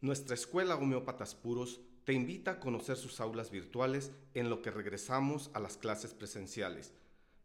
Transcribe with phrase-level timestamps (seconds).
[0.00, 5.50] Nuestra escuela Homeópatas Puros te invita a conocer sus aulas virtuales en lo que regresamos
[5.54, 6.94] a las clases presenciales.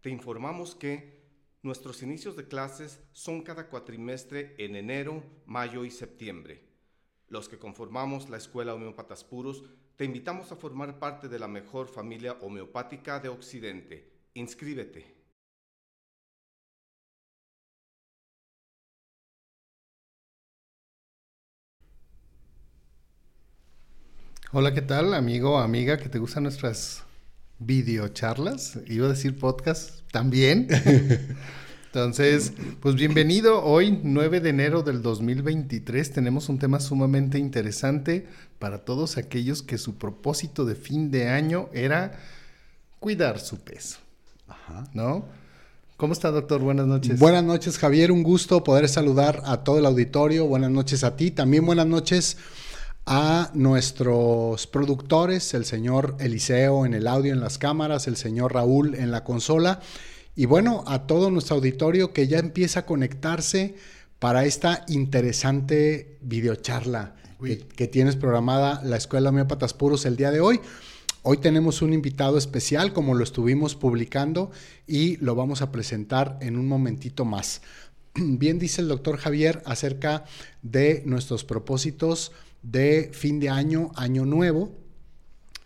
[0.01, 1.23] Te informamos que
[1.63, 6.63] nuestros inicios de clases son cada cuatrimestre en enero, mayo y septiembre.
[7.27, 9.63] Los que conformamos la Escuela Homeópatas Puros
[9.95, 14.11] te invitamos a formar parte de la mejor familia homeopática de Occidente.
[14.35, 15.22] Inscríbete.
[24.55, 27.01] Hola, ¿qué tal, amigo o amiga que te gustan nuestras
[27.57, 28.77] videocharlas?
[28.85, 30.67] Iba a decir podcast también.
[31.87, 33.63] Entonces, pues bienvenido.
[33.63, 38.27] Hoy, 9 de enero del 2023, tenemos un tema sumamente interesante
[38.59, 42.11] para todos aquellos que su propósito de fin de año era
[42.99, 43.97] cuidar su peso.
[44.47, 44.83] Ajá.
[44.93, 45.25] ¿No?
[45.97, 46.61] ¿Cómo está, doctor?
[46.61, 47.17] Buenas noches.
[47.17, 48.11] Buenas noches, Javier.
[48.11, 50.45] Un gusto poder saludar a todo el auditorio.
[50.45, 51.31] Buenas noches a ti.
[51.31, 52.37] También buenas noches
[53.05, 58.95] a nuestros productores, el señor Eliseo en el audio, en las cámaras, el señor Raúl
[58.95, 59.81] en la consola
[60.35, 63.75] y bueno, a todo nuestro auditorio que ya empieza a conectarse
[64.19, 70.39] para esta interesante videocharla que, que, tienes programada la Escuela Homeópatas Puros el día de
[70.39, 70.61] hoy.
[71.23, 74.51] Hoy tenemos un invitado especial, como lo estuvimos publicando,
[74.87, 77.61] y lo vamos a presentar en un momentito más.
[78.15, 80.23] Bien dice el doctor Javier acerca
[80.63, 82.31] de nuestros propósitos
[82.63, 84.71] de fin de año, año nuevo.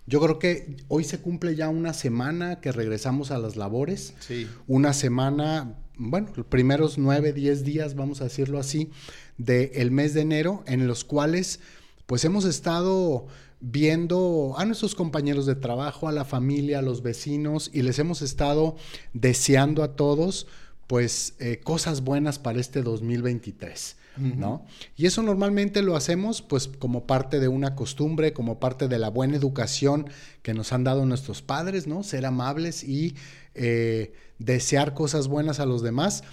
[0.06, 4.14] Yo creo que hoy se cumple ya una semana que regresamos a las labores.
[4.20, 4.48] Sí.
[4.66, 8.90] Una semana, bueno, los primeros nueve, diez días, vamos a decirlo así,
[9.38, 11.60] del mes de enero, en los cuales
[12.06, 13.28] pues hemos estado
[13.60, 18.22] viendo a nuestros compañeros de trabajo, a la familia, a los vecinos, y les hemos
[18.22, 18.76] estado
[19.14, 20.48] deseando a todos
[20.88, 23.98] pues eh, cosas buenas para este 2023.
[24.18, 24.66] ¿No?
[24.96, 29.10] Y eso normalmente lo hacemos pues como parte de una costumbre, como parte de la
[29.10, 30.10] buena educación
[30.42, 32.04] que nos han dado nuestros padres, ¿no?
[32.04, 33.16] Ser amables y
[33.56, 36.24] eh, desear cosas buenas a los demás,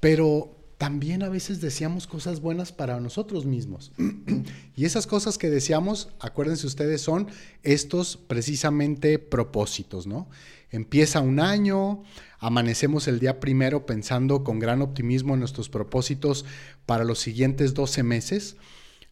[0.00, 3.90] pero también a veces deseamos cosas buenas para nosotros mismos.
[4.76, 7.28] y esas cosas que deseamos, acuérdense ustedes, son
[7.62, 10.28] estos precisamente propósitos, ¿no?
[10.70, 12.02] Empieza un año,
[12.38, 16.44] amanecemos el día primero pensando con gran optimismo en nuestros propósitos
[16.84, 18.56] para los siguientes 12 meses.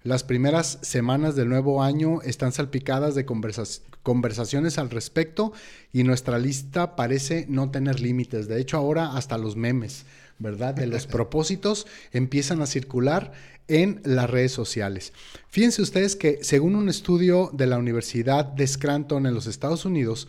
[0.03, 5.54] Las primeras semanas del nuevo año están salpicadas de conversaciones al respecto
[5.91, 8.47] y nuestra lista parece no tener límites.
[8.47, 10.04] De hecho, ahora hasta los memes,
[10.42, 10.75] ¿verdad?
[10.75, 13.32] De los propósitos empiezan a circular
[13.69, 15.12] en las redes sociales.
[15.48, 20.28] Fíjense ustedes que según un estudio de la Universidad de Scranton en los Estados Unidos,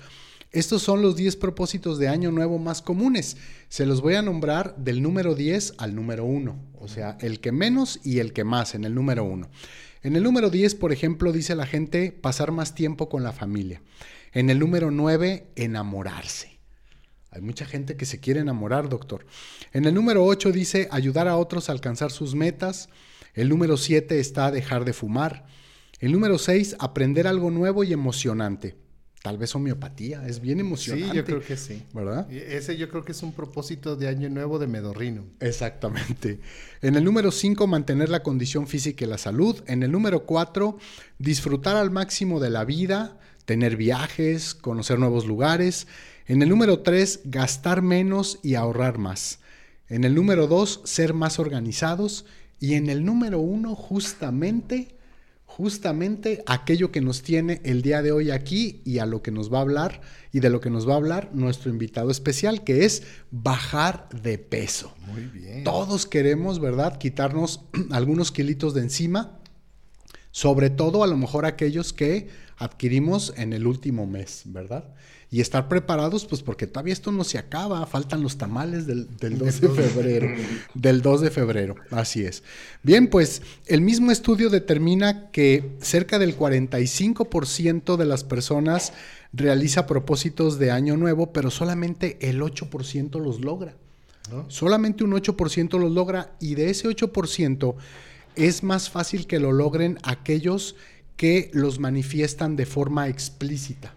[0.52, 3.38] estos son los 10 propósitos de año nuevo más comunes.
[3.70, 7.52] Se los voy a nombrar del número 10 al número 1, o sea, el que
[7.52, 9.50] menos y el que más en el número 1.
[10.04, 13.82] En el número 10, por ejemplo, dice la gente pasar más tiempo con la familia.
[14.32, 16.53] En el número 9, enamorarse.
[17.34, 19.26] Hay mucha gente que se quiere enamorar, doctor.
[19.72, 22.90] En el número 8 dice ayudar a otros a alcanzar sus metas.
[23.34, 25.48] El número 7 está dejar de fumar.
[26.00, 28.76] El número 6, aprender algo nuevo y emocionante.
[29.24, 31.10] Tal vez homeopatía, es bien emocionante.
[31.10, 31.82] Sí, yo creo que sí.
[31.94, 32.30] ¿Verdad?
[32.30, 35.24] Ese yo creo que es un propósito de año nuevo de Medorrino.
[35.40, 36.40] Exactamente.
[36.82, 39.64] En el número 5, mantener la condición física y la salud.
[39.66, 40.78] En el número 4,
[41.18, 45.88] disfrutar al máximo de la vida, tener viajes, conocer nuevos lugares.
[46.28, 49.40] En el número 3, gastar menos y ahorrar más.
[49.90, 52.26] En el número 2, ser más organizados.
[52.60, 54.96] Y en el número 1, justamente
[55.56, 59.54] justamente aquello que nos tiene el día de hoy aquí y a lo que nos
[59.54, 60.02] va a hablar
[60.32, 64.40] y de lo que nos va a hablar nuestro invitado especial, que es bajar de
[64.40, 64.96] peso.
[65.06, 65.64] Muy bien.
[65.64, 69.38] Todos queremos, ¿verdad?, quitarnos algunos kilitos de encima,
[70.32, 74.86] sobre todo a lo mejor aquellos que adquirimos en el último mes, ¿verdad?
[75.34, 79.62] Y estar preparados, pues porque todavía esto no se acaba, faltan los tamales del, 2
[79.62, 80.28] de febrero,
[80.76, 82.44] del 2 de febrero, así es.
[82.84, 88.94] Bien, pues el mismo estudio determina que cerca del 45% de las personas
[89.34, 93.74] realiza propósitos de año nuevo, pero solamente el 8% los logra.
[94.50, 97.74] Solamente un 8% los logra y de ese 8%
[98.36, 100.76] es más fácil que lo logren aquellos
[101.18, 103.96] que los manifiestan de forma explícita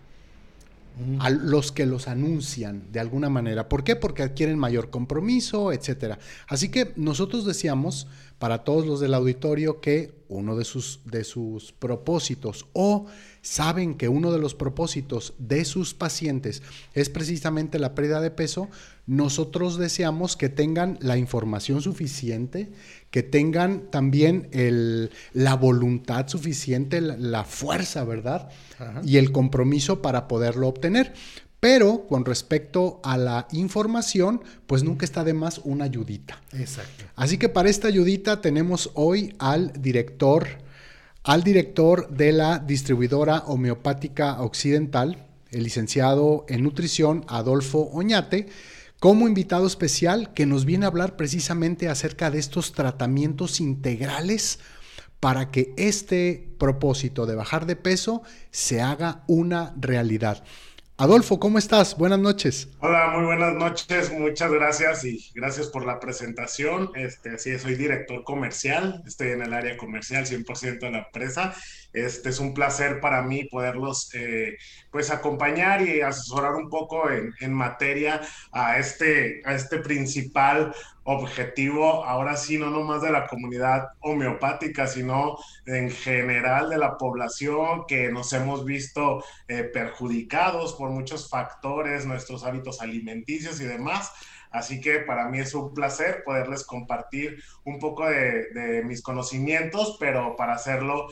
[1.19, 3.69] a los que los anuncian de alguna manera.
[3.69, 3.96] ¿Por qué?
[3.96, 6.19] Porque adquieren mayor compromiso, etcétera.
[6.48, 8.06] Así que nosotros decíamos,
[8.38, 13.06] para todos los del auditorio que uno de sus, de sus propósitos o
[13.40, 16.62] saben que uno de los propósitos de sus pacientes
[16.94, 18.69] es precisamente la pérdida de peso,
[19.06, 22.72] nosotros deseamos que tengan la información suficiente,
[23.16, 28.50] que tengan también el, la voluntad suficiente, la, fuerza, ¿verdad?
[29.04, 31.14] Y el compromiso para poderlo obtener.
[31.58, 36.42] Pero con respecto a la información, pues nunca está de más una ayudita.
[36.52, 37.04] Exacto.
[37.14, 40.48] Así que para esta ayudita tenemos hoy al director,
[41.22, 48.48] al director de la distribuidora homeopática occidental, el licenciado en nutrición Adolfo Oñate,
[48.98, 54.58] como invitado especial que nos viene a hablar precisamente acerca de estos tratamientos integrales
[55.20, 60.44] para que este propósito de bajar de peso se haga una realidad.
[60.98, 61.98] Adolfo, ¿cómo estás?
[61.98, 62.70] Buenas noches.
[62.81, 64.10] Hola, muy buenas noches.
[64.10, 66.90] Muchas gracias y gracias por la presentación.
[66.94, 69.02] Este, sí, soy director comercial.
[69.06, 71.54] Estoy en el área comercial 100% de la empresa.
[71.96, 74.56] Este es un placer para mí poderlos eh,
[74.90, 78.20] pues acompañar y asesorar un poco en, materia
[78.52, 85.37] a este, a este principal objetivo, ahora sí, no nomás de la comunidad homeopática, sino
[85.64, 92.44] en general de la población que nos hemos visto eh, perjudicados por muchos factores, nuestros
[92.44, 94.12] hábitos alimenticios y demás.
[94.50, 100.37] Así que para mí es un placer poderles compartir un poco de, mis conocimientos, pero
[100.37, 101.08] para hacerlo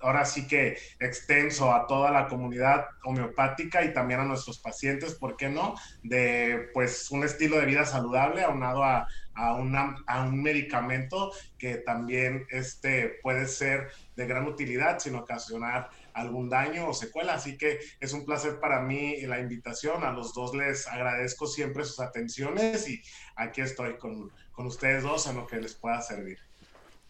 [0.00, 5.36] ahora sí que extenso a toda la comunidad homeopática y también a nuestros pacientes, ¿por
[5.36, 5.74] qué no?
[6.02, 12.46] De pues un estilo de vida saludable aunado a, a, a un medicamento que también
[12.50, 17.34] este, puede ser de gran utilidad sin ocasionar algún daño o secuela.
[17.34, 20.04] Así que es un placer para mí la invitación.
[20.04, 23.02] A los dos les agradezco siempre sus atenciones y
[23.36, 26.38] aquí estoy con, con ustedes dos en lo que les pueda servir.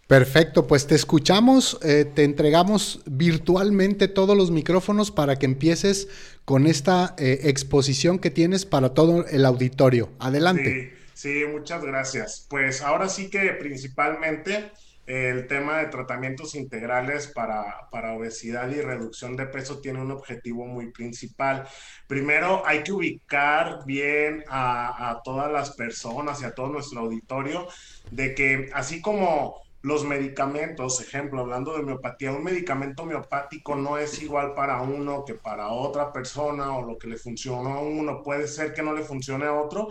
[0.08, 6.08] Perfecto, pues te escuchamos, eh, te entregamos virtualmente todos los micrófonos para que empieces
[6.46, 10.08] con esta eh, exposición que tienes para todo el auditorio.
[10.18, 10.94] Adelante.
[11.12, 12.46] Sí, sí, muchas gracias.
[12.48, 14.70] Pues ahora sí que principalmente
[15.08, 20.92] el tema de tratamientos integrales para, obesidad y reducción de peso tiene un objetivo muy
[20.92, 21.66] principal.
[22.06, 27.66] Primero, hay que ubicar bien a, a todas las personas y a todo nuestro auditorio
[28.10, 34.20] de que así como los medicamentos, ejemplo, hablando de homeopatía, un medicamento homeopático no es
[34.20, 38.46] igual para uno que para otra persona o lo que le funciona a uno puede
[38.46, 39.88] ser que no le funcione a otro.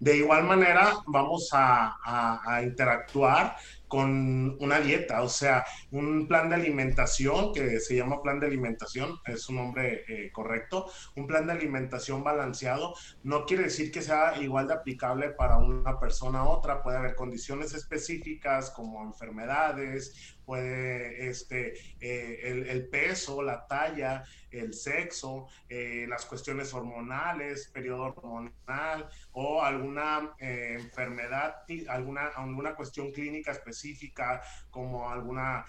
[0.00, 3.56] De igual manera, vamos a, a, a interactuar
[3.90, 9.18] con una dieta, o sea, un plan de alimentación que se llama plan de alimentación,
[9.26, 12.94] es un nombre eh, correcto, un plan de alimentación balanceado,
[13.24, 17.16] no quiere decir que sea igual de aplicable para una persona a otra, puede haber
[17.16, 26.26] condiciones específicas como enfermedades, puede este, eh, el, peso, la talla, el sexo, eh, las
[26.26, 31.54] cuestiones hormonales, periodo hormonal o alguna eh, enfermedad,
[31.88, 35.64] alguna, alguna cuestión clínica específica como alguna,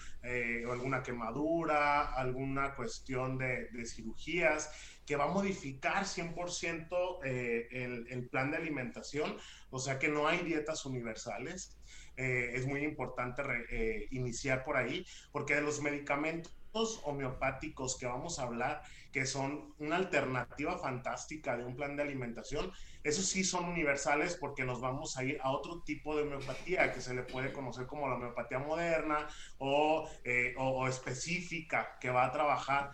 [0.68, 4.72] alguna quemadura, alguna cuestión de, cirugías
[5.06, 9.38] que va a modificar 100% el, el plan de alimentación,
[9.70, 11.78] o sea que no hay dietas universales.
[12.18, 13.42] Eh, es muy importante
[13.72, 18.82] eh, iniciar por ahí, porque de los medicamentos homeopáticos que vamos a hablar,
[19.12, 22.72] que son una alternativa fantástica de un plan de alimentación,
[23.04, 27.02] esos sí son universales porque nos vamos a ir a otro tipo de homeopatía que
[27.02, 29.28] se le puede conocer como la homeopatía moderna
[29.58, 32.92] o, eh, o, específica que va a trabajar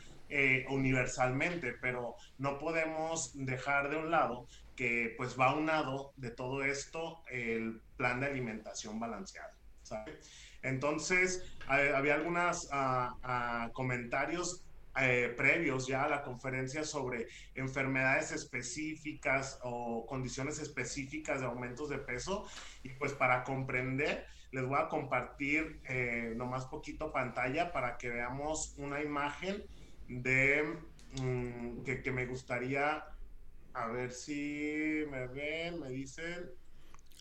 [0.69, 4.45] universalmente, pero no podemos dejar de un lado
[4.77, 9.57] que pues va unado de todo esto el plan de alimentación balanceado.
[10.62, 14.63] Entonces, había algunos ah, ah, comentarios
[15.00, 21.98] eh, previos ya a la conferencia sobre enfermedades específicas o condiciones específicas de aumentos de
[21.98, 22.48] peso.
[22.84, 28.75] Y pues para comprender, les voy a compartir eh, nomás poquito pantalla para que veamos
[28.77, 29.63] una imagen
[30.07, 30.77] de
[31.22, 33.03] mm, que me gustaría
[33.77, 36.50] a ver si me ven, me dicen.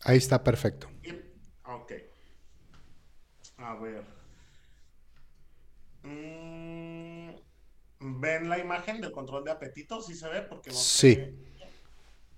[0.03, 0.89] Ahí está perfecto.
[1.63, 1.93] Ok.
[3.57, 4.03] A ver.
[6.01, 7.29] Mm,
[7.99, 10.01] ¿Ven la imagen del control de apetito?
[10.01, 10.41] ¿Sí se ve?
[10.41, 11.19] Porque sí.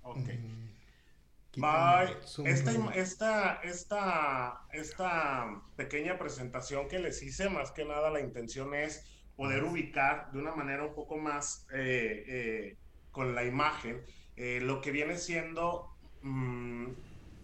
[0.02, 0.28] Ok.
[1.56, 2.16] Bye.
[2.44, 9.04] Esta, esta, esta, esta pequeña presentación que les hice, más que nada la intención es
[9.34, 12.76] poder ubicar de una manera un poco más eh, eh,
[13.10, 14.04] con la imagen
[14.36, 16.86] eh, lo que viene siendo mm,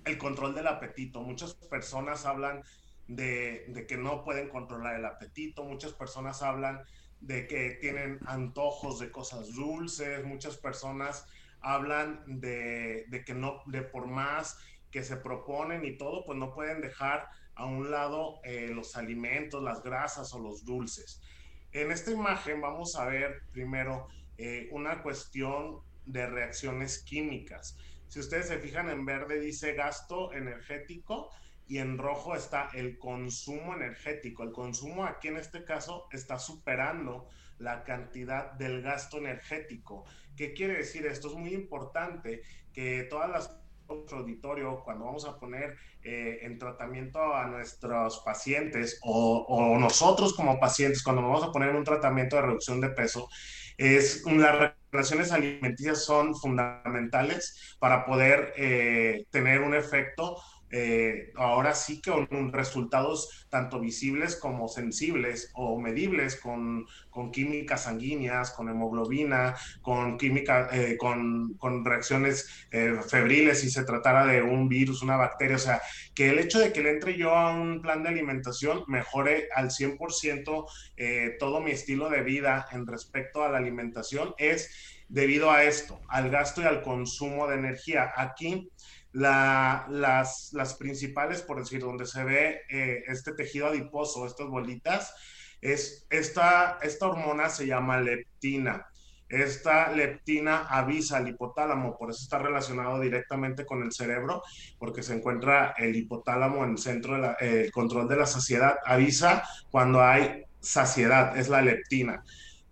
[0.05, 1.21] el control del apetito.
[1.21, 2.63] Muchas personas hablan
[3.09, 6.83] de, que no pueden controlar el apetito, muchas personas hablan
[7.21, 11.27] de que tienen antojos de cosas dulces, muchas personas
[11.61, 14.59] hablan de, de, que no, de por más
[14.91, 19.63] que se proponen y todo, pues no pueden dejar a un lado eh, los alimentos,
[19.63, 21.21] las grasas o los dulces.
[21.73, 24.09] En esta imagen vamos a ver primero
[24.39, 27.77] eh, una cuestión de reacciones químicas.
[28.09, 31.31] Si ustedes se fijan en verde dice gasto energético
[31.67, 34.45] y en rojo está el consumo energético.
[34.45, 37.29] El consumo aquí en este caso está superando
[37.59, 40.05] la cantidad del gasto energético.
[40.37, 41.29] ¿Qué quiere decir esto?
[41.29, 43.49] Es muy importante que todas las
[43.89, 51.03] auditorio, cuando vamos a poner eh, en tratamiento a nuestros pacientes o, nosotros como pacientes,
[51.03, 53.29] cuando vamos a poner un tratamiento de reducción de peso,
[53.77, 60.37] es las relaciones alimenticias son fundamentales para poder eh, tener un efecto
[60.71, 66.87] eh, ahora sí que con resultados tanto visibles como sensibles o medibles con,
[67.33, 74.27] químicas sanguíneas, con hemoglobina, con química, eh, con, con, reacciones eh, febriles si se tratara
[74.27, 75.57] de un virus, una bacteria.
[75.57, 75.81] O sea,
[76.15, 79.71] que el hecho de que le entre yo a un plan de alimentación mejore al
[79.71, 80.67] 100%
[81.39, 86.31] todo mi estilo de vida en respecto a la alimentación es debido a esto, al
[86.31, 88.13] gasto y al consumo de energía.
[88.17, 88.71] Aquí
[89.17, 95.15] las, principales, por decir, donde se ve eh, este tejido adiposo, estas bolitas,
[95.61, 98.87] es esta, esta hormona se llama leptina.
[99.29, 104.43] Esta leptina avisa al hipotálamo, por eso está relacionado directamente con el cerebro,
[104.79, 108.77] porque se encuentra el hipotálamo en el centro del control de la saciedad.
[108.85, 112.23] Avisa cuando hay saciedad, es la leptina.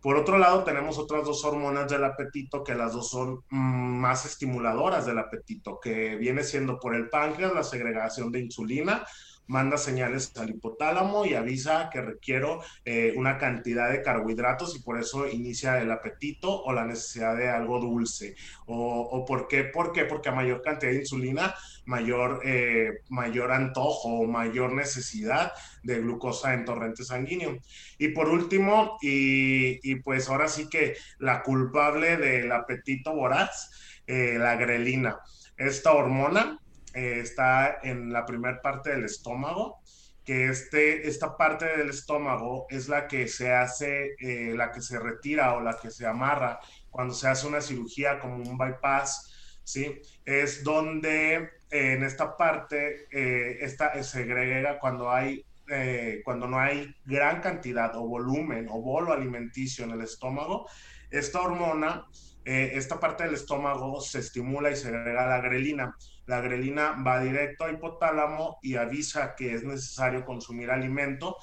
[0.04, 4.26] Por otro lado, tenemos otras dos hormonas del apetito, que las dos son mm, más
[4.26, 9.06] estimuladoras del apetito, que viene siendo por el páncreas la segregación de insulina,
[9.46, 14.98] manda señales al hipotálamo y avisa que requiero eh, una cantidad de carbohidratos y por
[14.98, 18.36] eso inicia el apetito o la necesidad de algo dulce.
[18.66, 19.64] ¿O, por qué?
[19.64, 20.04] ¿Por qué?
[20.04, 21.54] Porque a mayor cantidad de insulina
[21.86, 27.58] mayor, eh, mayor antojo o mayor necesidad de glucosa en torrente sanguíneo.
[27.98, 33.70] Y por último, y, pues ahora sí que la culpable del apetito voraz,
[34.06, 35.18] eh, la grelina.
[35.56, 36.58] Esta hormona
[36.94, 39.80] eh, está en la primera parte del estómago,
[40.24, 44.16] que este, esta parte del estómago es la que se hace,
[44.54, 48.36] la que se retira o la que se amarra cuando se hace una cirugía como
[48.36, 50.00] un bypass, ¿sí?
[50.24, 56.94] Es donde en esta parte eh, esta, se agrega cuando hay eh, cuando no hay
[57.06, 60.68] gran cantidad o volumen o bolo alimenticio en el estómago,
[61.10, 62.04] esta hormona,
[62.44, 65.96] eh, esta parte del estómago se estimula y se agrega la grelina.
[66.26, 71.36] La grelina va directo al hipotálamo y avisa que es necesario consumir alimento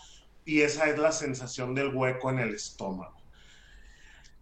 [0.44, 3.22] y esa es la sensación del hueco en el estómago.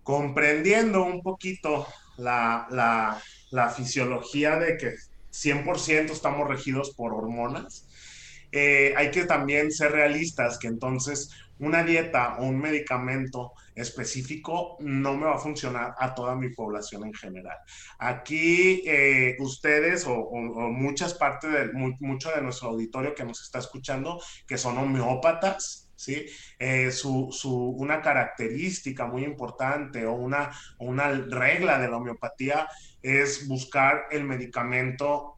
[0.03, 1.85] Comprendiendo un poquito
[2.17, 4.95] la, la, la fisiología de que
[5.31, 7.87] 100% estamos regidos por hormonas.
[8.51, 15.15] Eh, hay que también ser realistas que entonces una dieta o un medicamento específico no
[15.15, 17.57] me va a funcionar a toda mi población en general.
[17.97, 20.29] Aquí eh, ustedes o,
[20.71, 26.25] muchas partes de mucho de nuestro auditorio que nos está escuchando que son homeópatas, ¿sí?
[26.57, 32.67] Eh, su, su, una característica muy importante o una, una regla de la homeopatía
[33.01, 35.37] es buscar el medicamento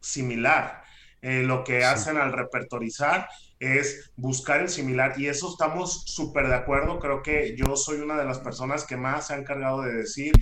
[0.00, 0.82] similar.
[1.22, 6.54] Eh, lo que hacen al repertorizar es buscar el similar y eso estamos súper de
[6.54, 6.98] acuerdo.
[6.98, 10.32] Creo que yo soy una de las personas que más se han encargado de decir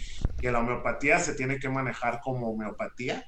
[0.40, 3.24] que la homeopatía se tiene que manejar como homeopatía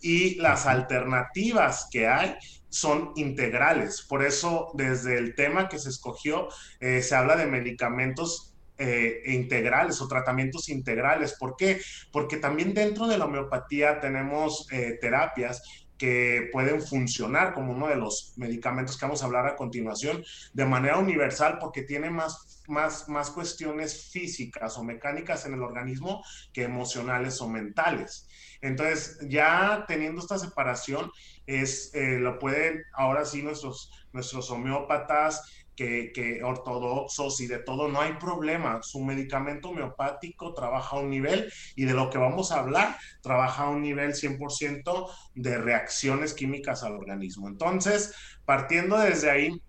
[0.00, 2.36] y las alternativas que hay
[2.68, 4.06] son integrales.
[4.08, 6.48] Por eso desde el tema que se escogió
[6.80, 11.34] eh, se habla de medicamentos eh, integrales o tratamientos integrales.
[11.38, 11.80] ¿Por qué?
[12.12, 17.96] Porque también dentro de la homeopatía tenemos eh, terapias que pueden funcionar como uno de
[17.96, 23.08] los medicamentos que vamos a hablar a continuación de manera universal porque tiene más, más,
[23.08, 26.22] más cuestiones físicas o mecánicas en el organismo
[26.52, 28.28] que emocionales o mentales.
[28.60, 31.10] Entonces, ya teniendo esta separación,
[31.46, 38.00] es, eh, lo pueden ahora sí nuestros, nuestros homeópatas que, ortodoxos y de todo, no
[38.00, 38.82] hay problema.
[38.82, 43.64] Su medicamento homeopático trabaja a un nivel y de lo que vamos a hablar, trabaja
[43.64, 47.48] a un nivel 100% de reacciones químicas al organismo.
[47.48, 48.14] Entonces,
[48.44, 49.62] partiendo desde ahí,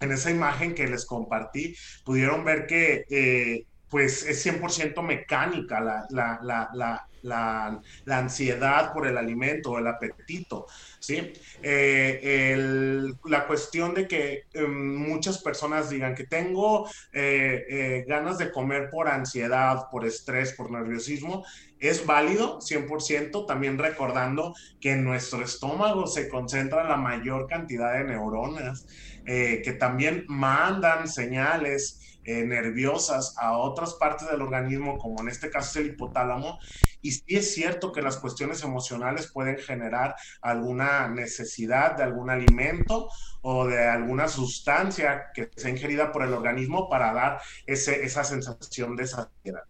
[0.00, 1.74] en esa imagen que les compartí,
[2.04, 3.04] pudieron ver que...
[3.10, 9.86] Eh, pues es 100% mecánica la, la, la, la, ansiedad por el alimento o el
[9.86, 10.66] apetito,
[10.98, 11.32] ¿sí?
[11.62, 18.50] Eh, la cuestión de que em, muchas personas digan que tengo eh, eh, ganas de
[18.50, 21.44] comer por ansiedad, por estrés, por nerviosismo,
[21.78, 28.04] es válido 100%, también recordando que en nuestro estómago se concentra la mayor cantidad de
[28.04, 28.86] neuronas
[29.24, 35.84] que también mandan señales nerviosas a otras partes del organismo, como en este caso es
[35.84, 36.58] el hipotálamo,
[37.02, 43.08] y sí es cierto que las cuestiones emocionales pueden generar alguna necesidad de algún alimento
[43.42, 48.96] o de alguna sustancia que sea ingerida por el organismo para dar ese, esa sensación
[48.96, 49.62] de saciedad.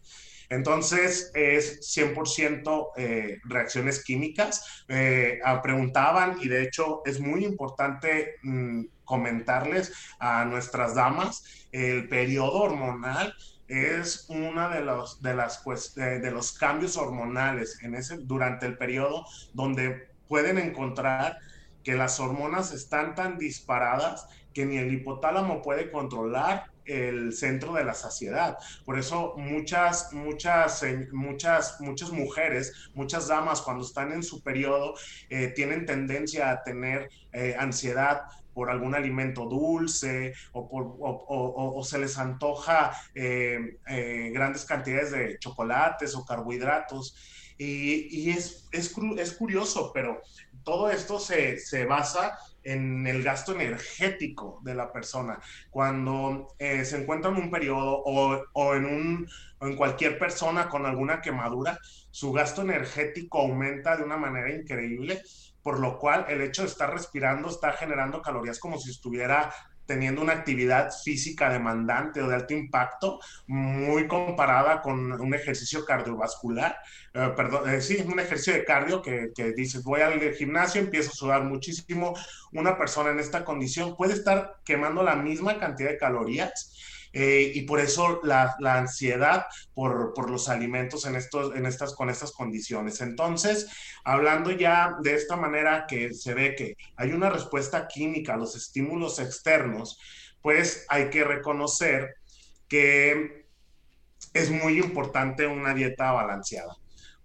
[0.51, 4.85] Entonces, es 100% eh, reacciones químicas.
[4.89, 12.63] Eh, preguntaban, y de hecho es muy importante mm, comentarles a nuestras damas, el periodo
[12.63, 13.35] hormonal
[13.69, 15.63] es una de los, de las,
[15.95, 21.39] de los cambios hormonales en ese, durante el periodo donde pueden encontrar
[21.85, 27.85] que las hormonas están tan disparadas que ni el hipotálamo puede controlar el centro de
[27.85, 28.57] la saciedad.
[28.85, 30.83] Por eso muchas, muchas,
[31.13, 34.95] muchas, muchas mujeres, muchas damas cuando están en su periodo
[35.29, 38.23] eh, tienen tendencia a tener eh, ansiedad
[38.59, 43.79] por algún alimento dulce o, o, se les antoja eh,
[44.35, 47.15] grandes cantidades de chocolates o carbohidratos.
[47.57, 50.21] Y, es, es, es, curioso, pero
[50.65, 55.39] todo esto se, se basa en el gasto energético de la persona.
[55.71, 59.29] Cuando eh, se encuentra en un periodo o, o en, un,
[59.61, 61.79] en cualquier persona con alguna quemadura,
[62.11, 65.23] su gasto energético aumenta de una manera increíble,
[65.69, 69.53] por lo cual el hecho de estar respirando está generando calorías como si estuviera
[69.85, 76.79] teniendo una actividad física demandante o de alto impacto, muy comparada con un ejercicio cardiovascular,
[77.13, 81.11] eh, perdón, eh, sí, un ejercicio de cardio que, que dices, voy al gimnasio, empiezo
[81.11, 82.15] a sudar muchísimo,
[82.53, 86.73] una persona en esta condición puede estar quemando la misma cantidad de calorías
[87.13, 92.33] eh, y por eso la, ansiedad por, los alimentos en estos, en estas, con estas
[92.33, 93.01] condiciones.
[93.01, 93.69] Entonces,
[94.05, 98.57] hablando ya de esta manera que se ve que hay una respuesta química a los
[98.57, 99.99] estímulos externos,
[100.43, 102.15] pues hay que reconocer
[102.69, 103.47] que
[104.35, 106.77] es muy importante una dieta balanceada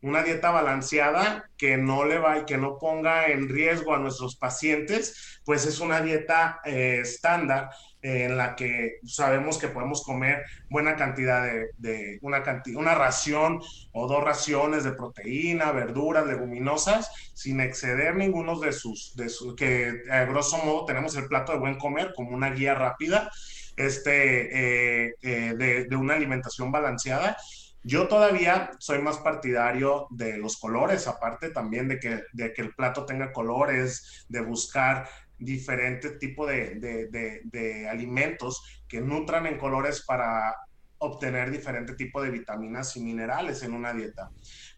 [0.04, 4.36] una dieta balanceada que no le va y que no ponga en riesgo a nuestros
[4.36, 7.70] pacientes, pues es una dieta eh, estándar
[8.04, 13.62] en la que sabemos que podemos comer buena cantidad de, una, cantidad, una ración
[13.94, 20.04] o dos raciones de proteína, verduras, leguminosas, sin exceder ninguno de sus, de sus, que
[20.12, 23.32] a grosso modo tenemos el plato de buen comer como una guía rápida
[23.78, 27.38] este, eh, eh, de, de una alimentación balanceada.
[27.86, 32.74] Yo todavía soy más partidario de los colores, aparte también de que, de que el
[32.74, 35.08] plato tenga colores, de buscar
[35.44, 40.56] diferentes tipos de, alimentos que nutran en colores para
[41.00, 44.30] obtener diferente tipo de vitaminas y minerales en una dieta.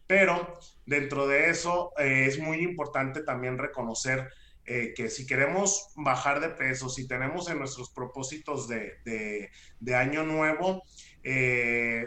[0.07, 4.29] Pero dentro de eso eh, es muy importante también reconocer
[4.67, 9.51] eh, que si queremos bajar de peso, si tenemos en nuestros propósitos de,
[9.95, 10.81] año nuevo,
[11.23, 12.05] eh,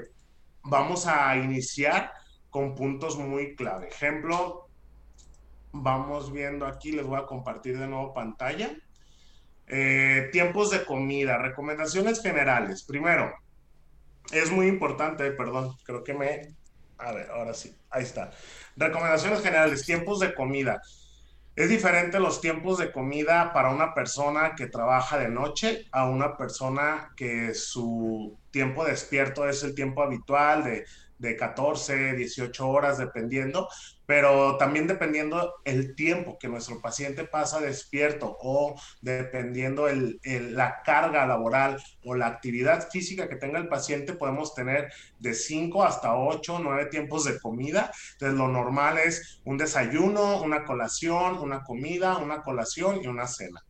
[0.65, 2.13] vamos a iniciar
[2.51, 3.89] con puntos muy clave.
[3.89, 4.68] Ejemplo,
[5.83, 8.71] vamos viendo aquí, les voy a compartir de nuevo pantalla.
[9.67, 12.85] Eh, tiempos de comida, recomendaciones generales.
[12.85, 13.35] Primero,
[14.33, 16.55] es muy importante, perdón, creo que me...
[16.99, 18.31] A ver, ahora sí, ahí está.
[18.77, 20.81] Recomendaciones generales, tiempos de comida.
[21.55, 26.37] Es diferente los tiempos de comida para una persona que trabaja de noche a una
[26.37, 30.85] persona que su tiempo despierto es el tiempo habitual de
[31.19, 33.69] de 14, 18 horas, dependiendo,
[34.07, 40.19] pero también dependiendo el tiempo que nuestro paciente pasa despierto o dependiendo el,
[40.55, 45.85] la carga laboral o la actividad física que tenga el paciente, podemos tener de 5
[45.85, 47.93] hasta 8, 9 tiempos de comida.
[48.13, 53.63] Entonces, lo normal es un desayuno, una colación, una comida, una colación y una cena.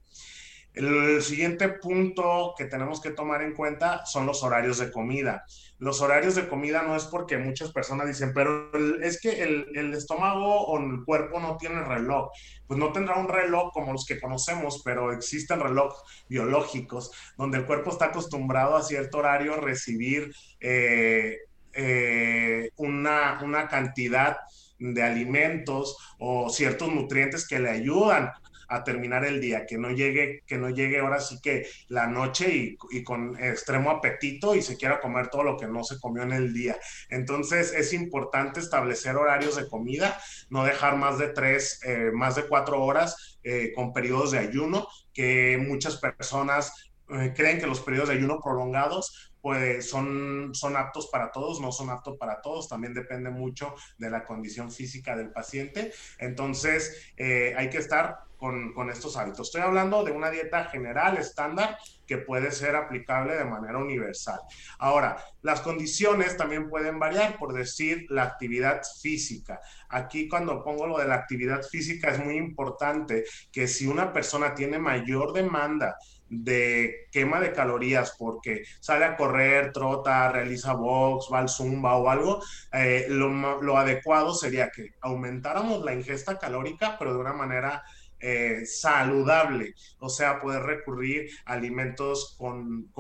[0.79, 5.45] El siguiente punto que tenemos que tomar en cuenta son los horarios de comida.
[5.81, 8.71] Los horarios de comida no es porque muchas personas dicen, pero
[9.03, 12.31] es que el, estómago o el cuerpo no tiene reloj.
[12.69, 17.67] Pues no tendrá un reloj como los que conocemos, pero existen relojes biológicos donde el
[17.67, 21.39] cuerpo está acostumbrado a cierto horario a recibir eh,
[21.73, 24.37] eh, una, una cantidad
[24.79, 28.31] de alimentos o ciertos nutrientes que le ayudan
[28.69, 32.77] a terminar el día, que no llegue, que no llegue ahora sí que la noche
[32.91, 36.33] y, con extremo apetito y se quiera comer todo lo que no se comió en
[36.33, 36.77] el día.
[37.09, 42.47] Entonces es importante establecer horarios de comida, no dejar más de tres, eh, más de
[42.47, 48.11] cuatro horas eh, con periodos de ayuno, que muchas personas eh, creen que los periodos
[48.11, 52.93] de ayuno prolongados pues son, son aptos para todos, no son aptos para todos, también
[52.93, 55.93] depende mucho de la condición física del paciente.
[56.19, 59.49] Entonces, hay que estar con, estos hábitos.
[59.49, 64.39] Estoy hablando de una dieta general, estándar, que puede ser aplicable de manera universal.
[64.79, 69.61] Ahora, las condiciones también pueden variar, por decir, la actividad física.
[69.89, 74.55] Aquí cuando pongo lo de la actividad física es muy importante que si una persona
[74.55, 75.97] tiene mayor demanda
[76.31, 82.09] de quema de calorías porque sale a correr, trota, realiza box, va al zumba o
[82.09, 87.83] algo, eh, lo, lo, adecuado sería que aumentáramos la ingesta calórica, pero de una manera
[88.21, 92.91] eh, saludable, o sea, poder recurrir a alimentos con,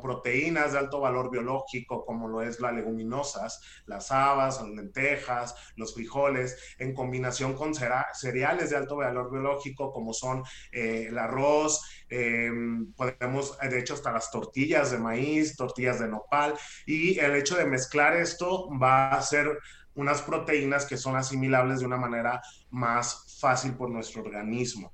[0.00, 5.92] proteínas de alto valor biológico, como lo es las leguminosas, las habas, las lentejas, los
[5.92, 12.48] frijoles, en combinación con cereales de alto valor biológico, como son eh, el arroz, eh,
[12.96, 16.54] podemos, de hecho, hasta las tortillas de maíz, tortillas de nopal,
[16.86, 19.58] y el hecho de mezclar esto va a ser
[19.96, 24.92] unas proteínas que son asimilables de una manera más fácil por nuestro organismo.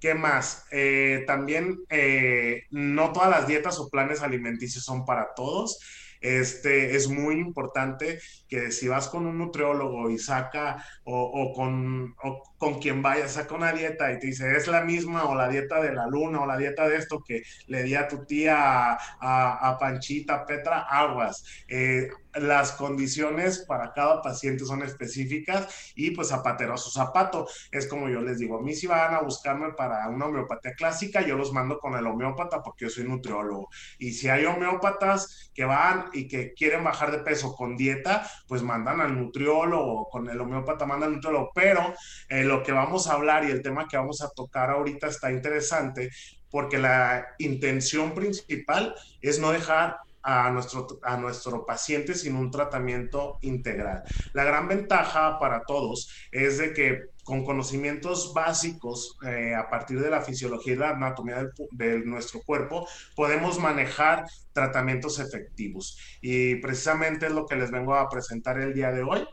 [0.00, 0.64] ¿Qué más?
[0.70, 5.78] Eh, también eh, no todas las dietas o planes alimenticios son para todos.
[6.20, 12.14] Este, es muy importante que si vas con un nutriólogo y saca, o, con,
[12.58, 15.80] con quien vaya, saca una dieta y te dice, es la misma, o la dieta
[15.80, 19.76] de la luna, o la dieta de esto que le di a tu tía, a,
[19.78, 21.44] Panchita, Petra, aguas.
[21.68, 22.08] Eh,
[22.40, 27.46] las condiciones para cada paciente son específicas y pues zapatero a su zapato.
[27.70, 31.20] Es como yo les digo, a mí si van a buscarme para una homeopatía clásica,
[31.22, 33.68] yo los mando con el homeópata porque yo soy nutriólogo.
[33.98, 38.62] Y si hay homeópatas que van y que quieren bajar de peso con dieta, pues
[38.62, 41.50] mandan al nutriólogo, con el homeópata mandan al nutriólogo.
[41.54, 41.94] Pero
[42.28, 45.30] eh, lo que vamos a hablar y el tema que vamos a tocar ahorita está
[45.30, 46.10] interesante
[46.50, 53.38] porque la intención principal es no dejar a nuestro, a nuestro paciente sin un tratamiento
[53.40, 54.02] integral.
[54.34, 60.10] La gran ventaja para todos es de que con conocimientos básicos eh, a partir de
[60.10, 62.86] la fisiología y la anatomía de nuestro cuerpo,
[63.16, 65.98] podemos manejar tratamientos efectivos.
[66.20, 69.26] Y precisamente es lo que les vengo a presentar el día de hoy.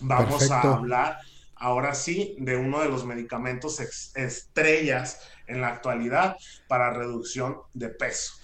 [0.00, 1.18] Vamos a hablar
[1.56, 3.78] ahora sí de uno de los medicamentos
[4.14, 8.34] estrellas en la actualidad para reducción de peso.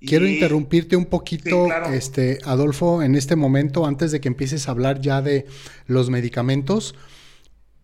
[0.00, 5.00] Quiero interrumpirte un poquito, este, Adolfo, en este momento, antes de que empieces a hablar
[5.00, 5.46] ya de
[5.86, 6.94] los medicamentos.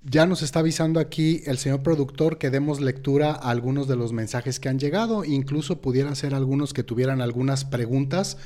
[0.03, 4.13] Ya nos está avisando aquí el señor productor que demos lectura a algunos de los
[4.13, 8.37] mensajes que han llegado, incluso pudieran ser algunos que tuvieran algunas preguntas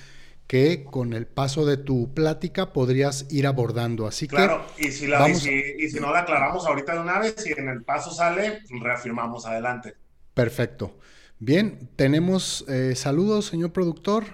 [0.46, 4.06] que con el paso de tu plática podrías ir abordando.
[4.06, 7.52] Así claro, y si, la, y si no la aclaramos ahorita de una vez, si
[7.52, 9.94] en el paso sale, reafirmamos adelante.
[10.32, 10.96] Perfecto.
[11.40, 14.24] Bien, tenemos eh, saludos, señor productor.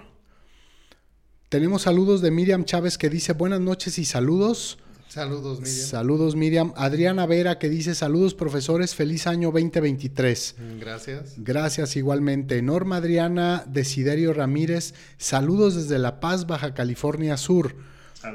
[1.49, 4.79] Tenemos saludos de Miriam Chávez que dice buenas noches y saludos.
[5.07, 5.87] Saludos, Miriam.
[5.87, 6.73] Saludos, Miriam.
[6.75, 10.55] Adriana Vera que dice saludos, profesores, feliz año 2023.
[10.79, 11.35] Gracias.
[11.37, 12.61] Gracias igualmente.
[12.63, 17.75] Norma Adriana Desiderio Ramírez, saludos desde La Paz, Baja California Sur.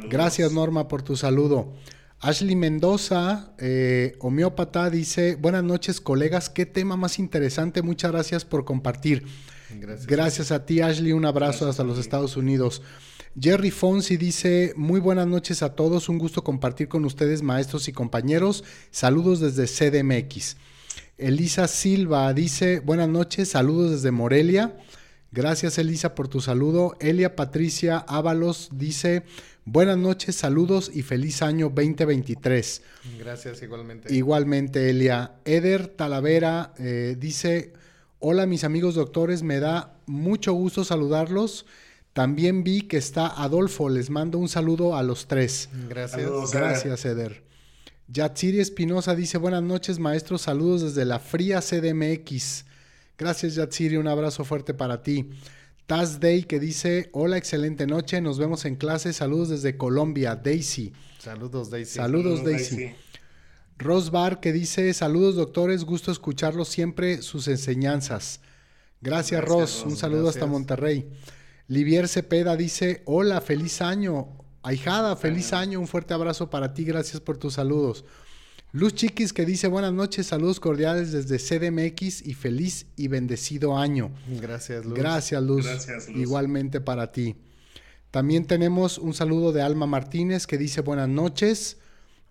[0.08, 1.74] Gracias, Norma, por tu saludo.
[2.22, 8.66] Ashley Mendoza, eh, homeópata, dice, buenas noches colegas, qué tema más interesante, muchas gracias por
[8.66, 9.24] compartir.
[9.70, 12.82] Gracias, gracias a ti Ashley, un abrazo hasta los Estados Unidos.
[13.40, 17.92] Jerry Fonsi dice, muy buenas noches a todos, un gusto compartir con ustedes maestros y
[17.92, 20.58] compañeros, saludos desde CDMX.
[21.16, 24.76] Elisa Silva dice, buenas noches, saludos desde Morelia.
[25.32, 26.96] Gracias Elisa por tu saludo.
[27.00, 29.22] Elia Patricia Ábalos dice,
[29.72, 32.82] Buenas noches, saludos y feliz año 2023.
[33.20, 34.12] Gracias, igualmente.
[34.12, 35.36] Igualmente, Elia.
[35.44, 37.72] Eder Talavera eh, dice,
[38.18, 41.66] hola mis amigos doctores, me da mucho gusto saludarlos.
[42.12, 45.68] También vi que está Adolfo, les mando un saludo a los tres.
[45.88, 46.50] Gracias.
[46.50, 47.44] Gracias, Eder.
[48.08, 52.64] Yatsiri Espinosa dice, buenas noches maestros, saludos desde la fría CDMX.
[53.16, 55.30] Gracias Yatsiri, un abrazo fuerte para ti.
[55.90, 60.92] Taz Day que dice, hola, excelente noche, nos vemos en clase, saludos desde Colombia, Daisy.
[61.18, 61.96] Saludos Daisy.
[61.96, 62.94] Saludos, Daisy.
[63.76, 68.38] Rosbar que dice, saludos doctores, gusto escucharlos siempre sus enseñanzas.
[69.00, 71.10] Gracias, Ros, un saludo hasta Monterrey.
[71.66, 74.28] Livier Cepeda dice, hola, feliz año.
[74.62, 78.04] Ahijada, feliz año, un fuerte abrazo para ti, gracias por tus saludos.
[78.72, 84.12] Luz Chiquis que dice buenas noches, saludos cordiales desde CDMX y feliz y bendecido año.
[84.40, 84.94] Gracias, Luz.
[84.94, 85.66] Gracias, Luz.
[85.66, 86.16] Gracias, Luz.
[86.16, 87.34] Igualmente para ti.
[88.12, 91.78] También tenemos un saludo de Alma Martínez que dice buenas noches.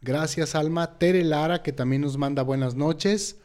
[0.01, 0.97] Gracias, Alma.
[0.97, 3.35] Tere Lara que también nos manda buenas noches.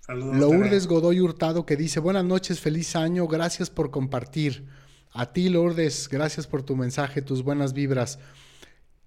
[0.00, 0.36] Saludos.
[0.36, 0.94] Lourdes Tere.
[0.94, 4.66] Godoy Hurtado que dice buenas noches, feliz año, gracias por compartir.
[5.12, 8.18] A ti, Lourdes, gracias por tu mensaje, tus buenas vibras.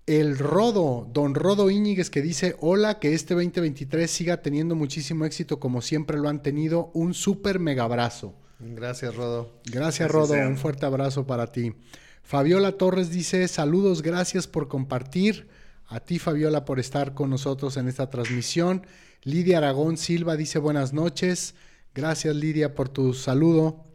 [0.06, 5.62] El Rodo, don Rodo Íñiguez que dice, hola, que este 2023 siga teniendo muchísimo éxito
[5.62, 6.92] como siempre lo han tenido.
[6.94, 8.36] Un súper mega abrazo.
[8.60, 9.62] Gracias, Rodo.
[9.66, 10.34] Gracias, Rodo.
[10.34, 10.48] sea.
[10.48, 11.74] Un fuerte abrazo para ti.
[12.22, 15.48] Fabiola Torres dice: Saludos, gracias por compartir.
[15.88, 18.86] A ti, Fabiola, por estar con nosotros en esta transmisión.
[19.24, 21.56] Lidia Aragón Silva dice: Buenas noches.
[21.96, 23.86] Gracias, Lidia, por tu saludo.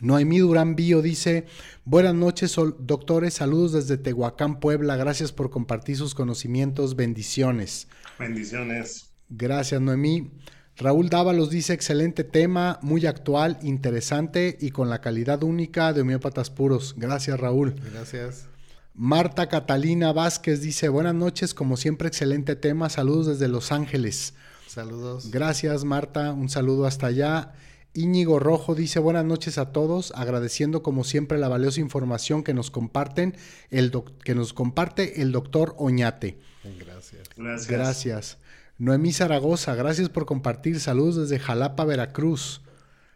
[0.00, 1.46] Noemí Durán Bío dice:
[1.84, 3.34] Buenas noches, doctores.
[3.34, 4.96] Saludos desde Tehuacán, Puebla.
[4.96, 6.96] Gracias por compartir sus conocimientos.
[6.96, 7.88] Bendiciones.
[8.18, 9.10] Bendiciones.
[9.28, 10.30] Gracias, Noemí.
[10.76, 16.50] Raúl Dávalos dice, excelente tema, muy actual, interesante y con la calidad única de homeópatas
[16.50, 16.94] puros.
[16.96, 17.74] Gracias, Raúl.
[17.92, 18.48] Gracias.
[18.94, 24.34] Marta Catalina Vázquez dice, buenas noches, como siempre, excelente tema, saludos desde Los Ángeles.
[24.66, 25.30] Saludos.
[25.30, 27.52] Gracias, Marta, un saludo hasta allá.
[27.94, 32.70] Íñigo Rojo dice, buenas noches a todos, agradeciendo como siempre la valiosa información que nos
[32.70, 33.36] comparten,
[33.70, 36.38] el doc- que nos comparte el doctor Oñate.
[36.78, 37.28] Gracias.
[37.36, 37.68] Gracias.
[37.68, 38.38] Gracias.
[38.78, 40.80] Noemí Zaragoza, gracias por compartir.
[40.80, 42.62] Saludos desde Jalapa, Veracruz.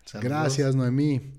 [0.05, 0.29] Saludos.
[0.31, 1.33] Gracias, Noemí.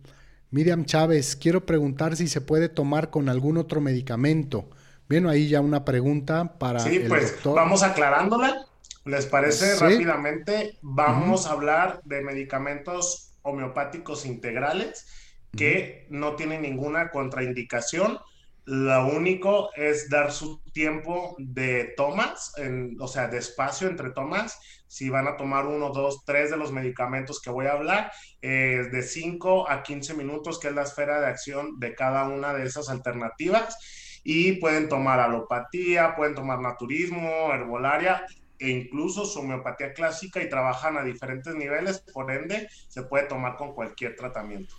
[0.50, 4.70] Miriam Chávez, quiero preguntar si se puede tomar con algún otro medicamento.
[5.08, 7.56] Bien, ahí ya una pregunta para Sí, el pues doctor.
[7.56, 8.66] vamos aclarándola.
[9.06, 9.80] ¿Les parece Sí.
[9.82, 10.78] rápidamente?
[10.82, 15.08] Vamos a hablar de medicamentos homeopáticos integrales
[15.56, 18.20] que no tienen ninguna contraindicación.
[18.66, 24.60] Lo único es dar su tiempo de tomas, en- o sea, de espacio entre tomas.
[24.88, 28.84] Si van a tomar uno, dos, tres de los medicamentos que voy a hablar, eh,
[28.92, 32.66] de 5 a 15 minutos, que es la esfera de acción de cada una de
[32.66, 33.78] esas alternativas.
[34.24, 38.26] Y pueden tomar alopatía, pueden tomar naturismo, herbolaria
[38.60, 43.56] e incluso su homeopatía clásica y trabajan a diferentes niveles, por ende se puede tomar
[43.58, 44.76] con cualquier tratamiento.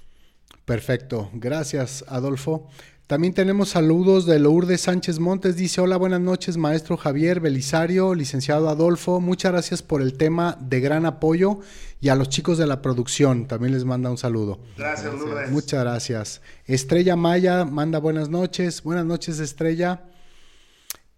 [0.65, 2.69] Perfecto, gracias, Adolfo.
[3.09, 5.57] También tenemos saludos de Lourdes Sánchez Montes.
[5.57, 9.19] Dice, hola, buenas noches, maestro Javier Belisario, licenciado Adolfo.
[9.19, 11.61] Muchas gracias por el tema de gran apoyo
[12.03, 13.47] y a los chicos de la producción.
[13.47, 14.59] También les manda un saludo.
[14.77, 15.27] Gracias, Gracias.
[15.27, 15.51] Lourdes.
[15.51, 16.43] Muchas gracias.
[16.67, 18.83] Estrella Maya manda buenas noches.
[18.83, 20.03] Buenas noches, Estrella.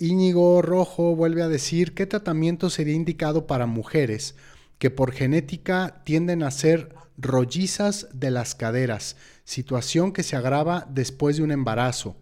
[0.00, 4.34] Íñigo Rojo vuelve a decir, ¿qué tratamiento sería indicado para mujeres
[4.78, 9.18] que por genética tienden a ser rollizas de las caderas?
[9.44, 12.16] Situación que se agrava después de un embarazo.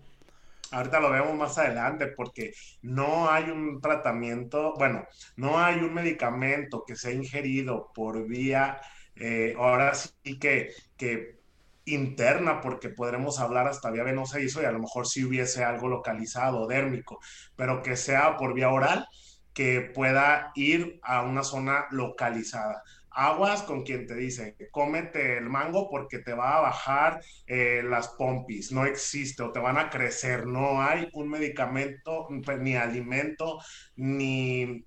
[0.73, 6.83] Ahorita lo vemos más adelante porque no hay un tratamiento, bueno, no hay un medicamento
[6.85, 8.81] que sea ingerido por vía,
[9.15, 11.38] eh, ahora sí que, que
[11.95, 16.67] interna, porque podremos hablar hasta vía venosa y a lo mejor si hubiese algo localizado,
[16.67, 17.21] dérmico,
[17.57, 19.07] pero que sea por vía oral,
[19.53, 22.83] que pueda ir a una zona localizada.
[23.11, 28.09] Aguas con quien te dice, cómete el mango porque te va a bajar eh, las
[28.09, 33.59] pompis, no existe o te van a crecer, no hay un medicamento, pues, ni alimento,
[33.97, 34.85] ni,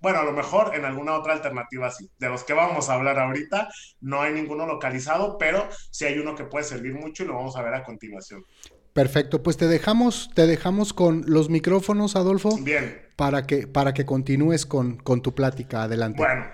[0.00, 2.10] bueno, a lo mejor en alguna otra alternativa sí.
[2.18, 3.68] De los que vamos a hablar ahorita,
[4.00, 7.56] no hay ninguno localizado, pero sí hay uno que puede servir mucho y lo vamos
[7.56, 8.44] a ver a continuación.
[8.92, 14.04] Perfecto, pues te dejamos, te dejamos con los micrófonos, Adolfo, Bien, para que, para que
[14.04, 15.84] continúes con, con tu plática.
[15.84, 16.18] Adelante.
[16.18, 16.46] Bueno,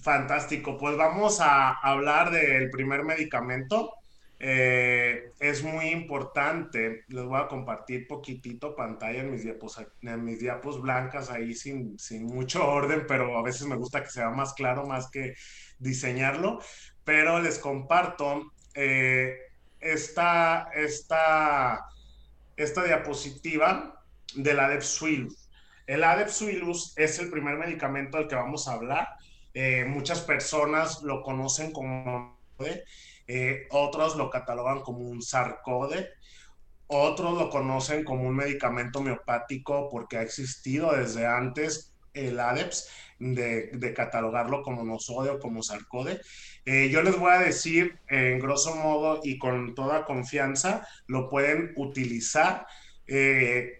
[0.00, 0.76] fantástico.
[0.78, 3.94] Pues vamos a hablar del primer medicamento.
[4.42, 7.04] Eh, es muy importante.
[7.08, 11.98] Les voy a compartir poquitito pantalla en mis diapos, en mis diapos blancas ahí sin,
[11.98, 15.34] sin mucho orden, pero a veces me gusta que sea más claro más que
[15.78, 16.60] diseñarlo.
[17.04, 19.36] Pero les comparto eh,
[19.78, 21.84] esta, esta,
[22.56, 24.02] esta diapositiva
[24.34, 25.50] del Adepsuilus.
[25.86, 29.08] El Adepsuilus es el primer medicamento del que vamos a hablar.
[29.52, 32.38] Eh, muchas personas lo conocen como
[33.32, 36.08] eh, otros lo catalogan como un sarcode,
[36.88, 42.88] otros lo conocen como un medicamento homeopático porque ha existido desde antes el ADEPS
[43.20, 46.20] de, catalogarlo como nosode como sarcode.
[46.64, 51.72] Eh, yo les voy a decir en grosso modo y con toda confianza, lo pueden
[51.76, 52.66] utilizar
[53.06, 53.79] eh,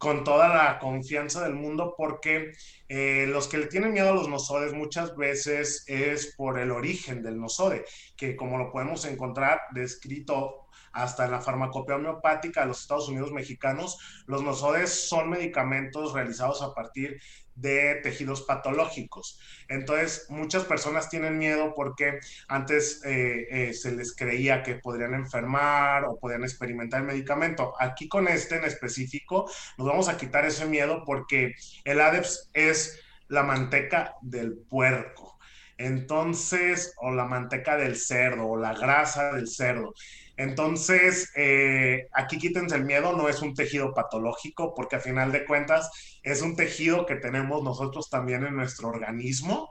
[0.00, 2.52] con toda la confianza del mundo porque
[2.88, 7.22] eh, los que le tienen miedo a los nosodes muchas veces es por el origen
[7.22, 7.84] del nosode,
[8.16, 13.30] que como lo podemos encontrar descrito hasta en la farmacopea homeopática de los Estados Unidos
[13.30, 17.20] mexicanos, los nosodes son medicamentos realizados a partir
[17.54, 19.38] de tejidos patológicos.
[19.68, 26.04] Entonces, muchas personas tienen miedo porque antes eh, eh, se les creía que podrían enfermar
[26.04, 27.74] o podrían experimentar el medicamento.
[27.78, 33.00] Aquí con este en específico, nos vamos a quitar ese miedo porque el ADEPS es
[33.28, 35.38] la manteca del puerco.
[35.78, 39.94] Entonces, o la manteca del cerdo, o la grasa del cerdo.
[40.40, 45.44] Entonces, eh, aquí quítense el miedo, no es un tejido patológico, porque a final de
[45.44, 45.90] cuentas
[46.22, 49.70] es un tejido que tenemos nosotros también en nuestro organismo.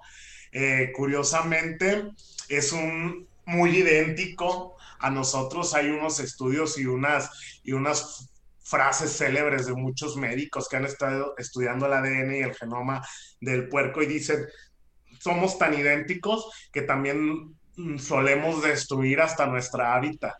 [0.51, 2.03] Eh, curiosamente,
[2.49, 5.73] es un muy idéntico a nosotros.
[5.73, 8.29] Hay unos estudios y unas, y unas
[8.62, 13.03] frases célebres de muchos médicos que han estado estudiando el ADN y el genoma
[13.41, 14.45] del puerco y dicen,
[15.19, 17.55] somos tan idénticos que también
[17.97, 20.36] solemos destruir hasta nuestra hábitat.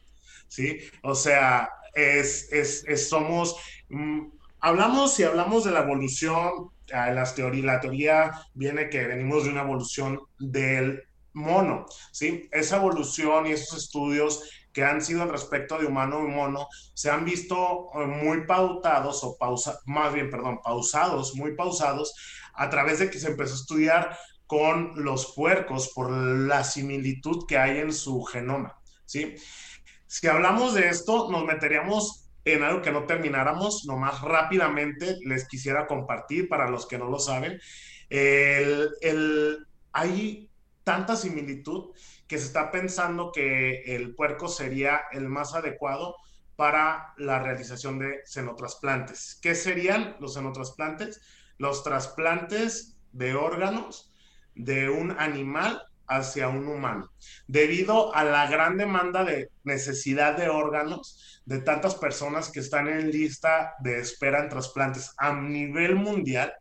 [0.50, 0.80] ¿Sí?
[1.04, 3.56] O sea, es, es, somos,
[3.88, 4.28] mm,
[4.60, 9.62] hablamos, si hablamos de la evolución, las teoría, la teoría viene que venimos de una
[9.62, 12.50] evolución del mono, ¿sí?
[12.52, 17.10] Esa evolución y esos estudios que han sido al respecto de humano y mono se
[17.10, 22.14] han visto eh, muy pautados o pausa, más bien, perdón, pausados, muy pausados
[22.54, 27.58] a través de que se empezó a estudiar con los puercos por la similitud que
[27.58, 29.36] hay en su genoma, ¿sí?
[30.10, 35.86] Si hablamos de esto, nos meteríamos en algo que no termináramos, nomás rápidamente les quisiera
[35.86, 37.62] compartir para los que no lo saben.
[38.10, 40.50] El, el, hay
[40.84, 41.92] tanta similitud
[42.28, 46.16] que se está pensando que el puerco sería el más adecuado
[46.56, 49.38] para la realización de senotrasplantes.
[49.44, 51.22] ¿Qué serían los senotrasplantes?
[51.60, 54.12] Los trasplantes de órganos
[54.56, 57.12] de un animal hacia un humano,
[57.48, 63.12] debido a la gran demanda de necesidad de órganos de tantas personas que están en
[63.12, 66.54] lista de espera en trasplantes a nivel mundial.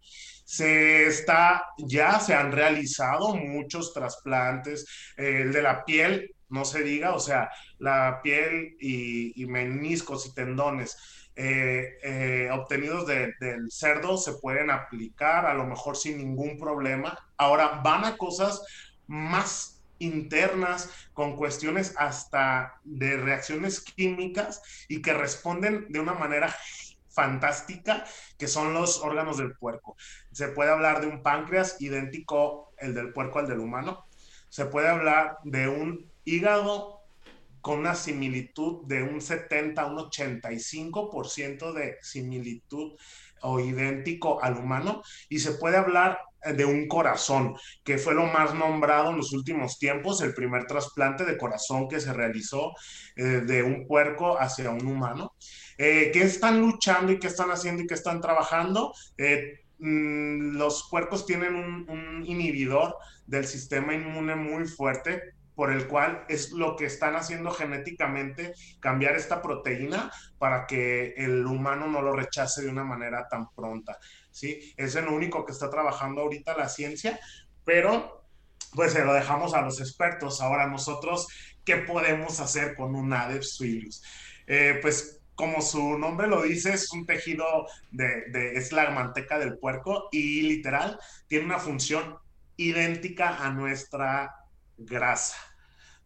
[0.44, 7.14] Se está, ya se han realizado muchos trasplantes, el de la piel, no se diga,
[7.14, 10.96] o sea, la piel y, meniscos y tendones
[11.36, 17.16] eh, eh, obtenidos del cerdo se pueden aplicar a lo mejor sin ningún problema.
[17.36, 18.62] Ahora van a cosas
[19.08, 26.54] más internas, con cuestiones hasta de reacciones químicas y que responden de una manera
[27.08, 28.04] fantástica,
[28.38, 29.96] que son los órganos del puerco.
[30.30, 34.06] Se puede hablar de un páncreas idéntico el del puerco al del humano.
[34.48, 37.00] Se puede hablar de un hígado
[37.60, 42.92] con una similitud de un 70 a un 85% de similitud
[43.42, 45.02] o idéntico al humano.
[45.28, 49.78] Y se puede hablar de un corazón, que fue lo más nombrado en los últimos
[49.78, 52.72] tiempos, el primer trasplante de corazón que se realizó
[53.16, 55.34] eh, de un puerco hacia un humano.
[55.76, 58.92] Eh, ¿Qué están luchando y qué están haciendo y qué están trabajando?
[59.16, 62.96] Eh, mm, los puercos tienen un inhibidor
[63.26, 69.16] del sistema inmune muy fuerte por el cual es lo que están haciendo genéticamente, cambiar
[69.16, 73.98] esta proteína para que el humano no lo rechace de una manera tan pronta.
[74.30, 74.72] ¿sí?
[74.76, 77.18] Es lo único que está trabajando ahorita la ciencia,
[77.64, 78.24] pero
[78.72, 80.40] pues se lo dejamos a los expertos.
[80.40, 81.26] Ahora nosotros,
[81.64, 83.60] ¿qué podemos hacer con un Adeps?
[84.46, 89.40] Eh, pues como su nombre lo dice, es un tejido de, de, es la manteca
[89.40, 92.16] del puerco y literal tiene una función
[92.56, 94.36] idéntica a nuestra
[94.76, 95.47] grasa.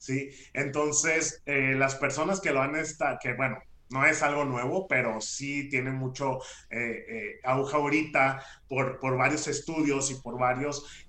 [0.02, 0.30] ¿Sí?
[0.52, 3.58] Entonces, eh, las personas que lo han estado, que bueno,
[3.90, 6.38] no es algo nuevo, pero sí tiene mucho
[6.70, 11.04] eh, eh, auge ahorita por, por, varios estudios y por, varios,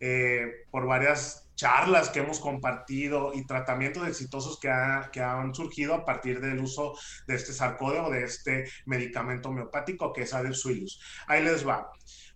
[0.69, 4.69] por varias charlas que hemos compartido y tratamientos exitosos que,
[5.11, 6.93] que, han surgido a partir del uso
[7.25, 11.01] de este sarcódeo, de este medicamento homeopático que es Adelsuilus.
[11.27, 11.89] Ahí les va.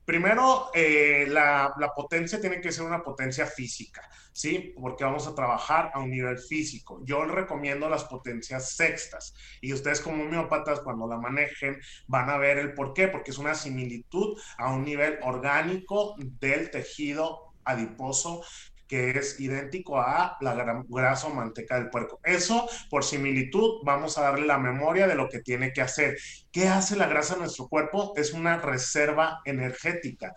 [0.08, 4.10] Primero, la, la potencia tiene que ser una potencia física.
[4.38, 4.76] ¿sí?
[4.80, 7.02] Porque vamos a trabajar a un nivel físico.
[7.04, 12.60] Yo recomiendo las potencias sextas y ustedes como homeópatas cuando la manejen van a ver
[12.60, 18.44] el por qué, porque es una similitud a un nivel orgánico del tejido adiposo
[18.88, 22.20] que es idéntico a la grasa o manteca del puerco.
[22.24, 26.18] Eso, por similitud, vamos a darle la memoria de lo que tiene que hacer.
[26.52, 28.14] ¿Qué hace la grasa en nuestro cuerpo?
[28.16, 30.34] Es una reserva energética.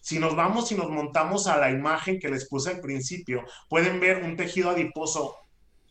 [0.00, 4.00] Si nos vamos y nos montamos a la imagen que les puse al principio, pueden
[4.00, 5.36] ver un tejido adiposo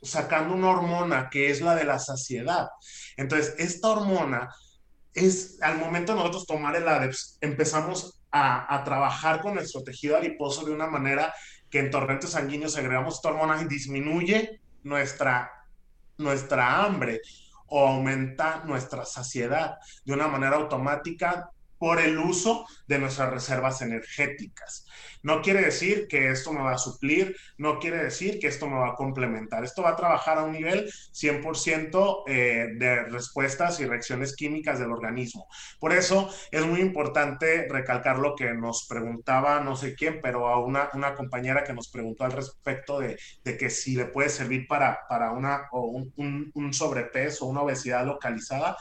[0.03, 2.67] sacando una hormona que es la de la saciedad.
[3.17, 4.53] Entonces, esta hormona
[5.13, 10.17] es, al momento de nosotros tomar el ADEPS, empezamos a, a, trabajar con nuestro tejido
[10.17, 11.33] adiposo de una manera
[11.73, 15.51] que en torrentes sanguíneos agregamos esta hormona y disminuye nuestra,
[16.19, 17.19] nuestra hambre
[17.65, 21.49] o aumenta nuestra saciedad de una manera automática
[21.83, 24.85] por el uso de nuestras reservas energéticas.
[25.21, 28.77] No quiere decir que esto me va a suplir, no quiere decir que esto me
[28.77, 29.65] va a complementar.
[29.65, 34.93] Esto va a trabajar a un nivel 100% eh, de respuestas y reacciones químicas del
[34.93, 35.45] organismo.
[35.77, 40.63] Por eso es muy importante recalcar lo que nos preguntaba no sé quién, pero a
[40.63, 44.67] una, una compañera que nos preguntó al respecto de, de que si le puede servir
[44.69, 48.77] para, para una, o un, un, un sobrepeso, una obesidad localizada.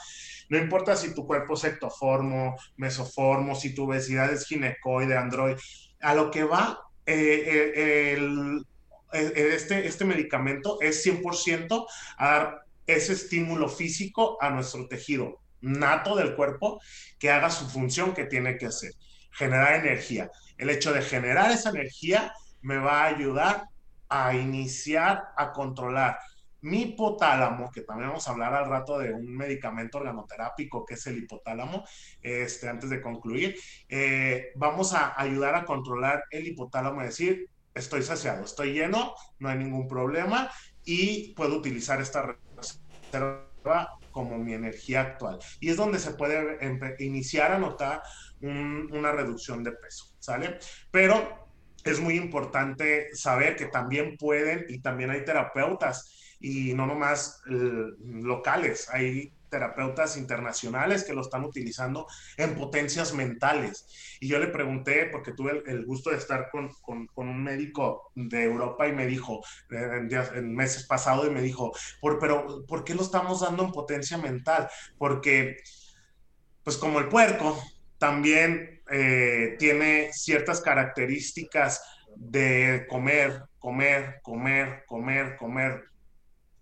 [0.52, 5.58] No importa si tu cuerpo es ectoformo, mesoformo, si tu obesidad es ginecoide, androide,
[6.02, 8.62] a lo que va eh, eh, el,
[9.14, 11.86] este, este medicamento es 100%
[12.18, 16.82] a dar ese estímulo físico a nuestro tejido nato del cuerpo
[17.18, 18.92] que haga su función que tiene que hacer,
[19.30, 20.30] generar energía.
[20.58, 22.30] El hecho de generar esa energía
[22.60, 23.64] me va a ayudar
[24.10, 26.18] a iniciar a controlar
[26.62, 31.06] mi hipotálamo, que también vamos a hablar al rato de un medicamento organoterápico que es
[31.06, 31.84] el hipotálamo,
[32.20, 33.56] este, antes de concluir,
[33.88, 39.48] eh, vamos a ayudar a controlar el hipotálamo, es decir, estoy saciado, estoy lleno, no
[39.48, 40.50] hay ningún problema
[40.84, 45.38] y puedo utilizar esta reserva como mi energía actual.
[45.58, 46.58] Y es donde se puede
[46.98, 48.02] iniciar a notar
[48.40, 50.58] una reducción de peso, ¿sale?
[50.90, 51.48] Pero
[51.84, 57.92] es muy importante saber que también pueden y también hay terapeutas y no nomás eh,
[58.04, 62.06] locales, hay terapeutas internacionales que lo están utilizando
[62.38, 63.86] en potencias mentales.
[64.18, 68.44] Y yo le pregunté, porque tuve el, gusto de estar con, con, un médico de
[68.44, 71.70] Europa y me dijo, en, en meses pasados, y me dijo,
[72.00, 74.68] Por, pero ¿por qué lo estamos dando en potencia mental?
[74.96, 75.58] Porque,
[76.64, 77.62] pues como el puerco,
[77.98, 81.82] también eh, tiene ciertas características
[82.16, 85.91] de comer, comer, comer, comer, comer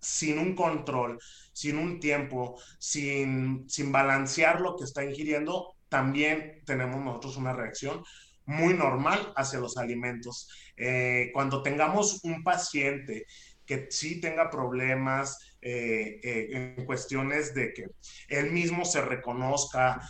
[0.01, 1.18] sin un control,
[1.53, 8.03] sin un tiempo, sin, sin balancear lo que está ingiriendo, también tenemos nosotros una reacción
[8.46, 10.48] muy normal hacia los alimentos.
[10.76, 13.26] Eh, cuando tengamos un paciente
[13.64, 17.86] que sí tenga problemas eh, eh, en cuestiones de que
[18.28, 20.01] él mismo se reconozca,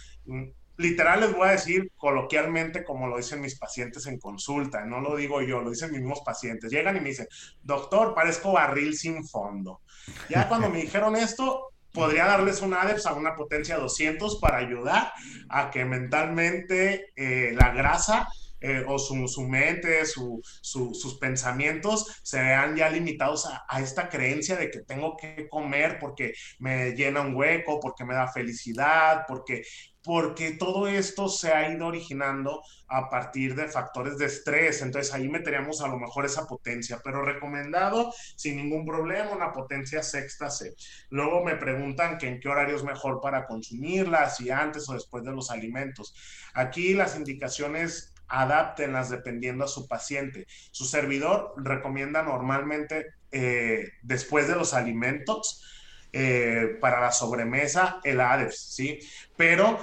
[0.80, 5.14] literal les voy a decir coloquialmente como lo dicen mis pacientes en consulta, no lo
[5.14, 6.72] digo yo, lo dicen mis mismos pacientes.
[6.72, 7.28] Llegan y me dicen,
[7.62, 9.82] doctor, parezco barril sin fondo.
[10.28, 15.12] Ya cuando me dijeron esto, podría darles un ADEPS a una potencia 200 para ayudar
[15.48, 18.26] a que mentalmente eh, la grasa
[18.62, 24.10] eh, o su, su mente, su, sus pensamientos se vean ya limitados a, a, esta
[24.10, 29.24] creencia de que tengo que comer porque me llena un hueco, porque me da felicidad,
[29.26, 29.62] porque
[30.02, 34.82] porque todo esto se ha ido originando a partir de factores de estrés.
[34.82, 40.02] Entonces ahí meteríamos a lo mejor esa potencia, pero recomendado sin ningún problema una potencia
[40.02, 40.74] sexta C.
[41.10, 45.24] Luego me preguntan que en qué horario es mejor para consumirla, si antes o después
[45.24, 46.14] de los alimentos.
[46.54, 50.46] Aquí las indicaciones adáptenlas dependiendo a su paciente.
[50.70, 55.64] Su servidor recomienda normalmente eh, después de los alimentos
[56.12, 58.98] eh, para la sobremesa el ADEPS, ¿sí?
[59.36, 59.78] Pero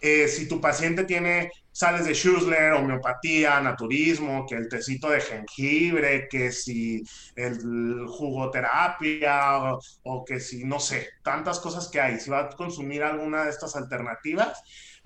[0.00, 6.28] eh, si tu paciente tiene sales de Schussler, homeopatía, naturismo, que el tecito de jengibre,
[6.28, 7.02] que si
[7.36, 12.48] el jugoterapia o, o, que si, no sé, tantas cosas que hay, si va a
[12.50, 14.62] consumir alguna de estas alternativas,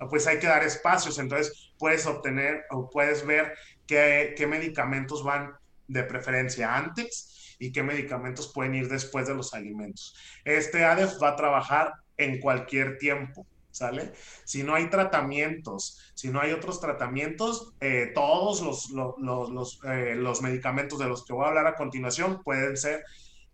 [0.09, 3.53] pues hay que dar espacios, entonces puedes obtener o puedes ver
[3.87, 5.53] qué, qué medicamentos van
[5.87, 10.15] de preferencia antes y qué medicamentos pueden ir después de los alimentos.
[10.43, 13.45] Este ADEF va a trabajar en cualquier tiempo.
[13.71, 14.13] ¿Sale?
[14.45, 20.15] Si no hay tratamientos, si no hay otros tratamientos, eh, todos los, los, los, eh,
[20.15, 23.03] los, medicamentos de los que voy a hablar a continuación pueden ser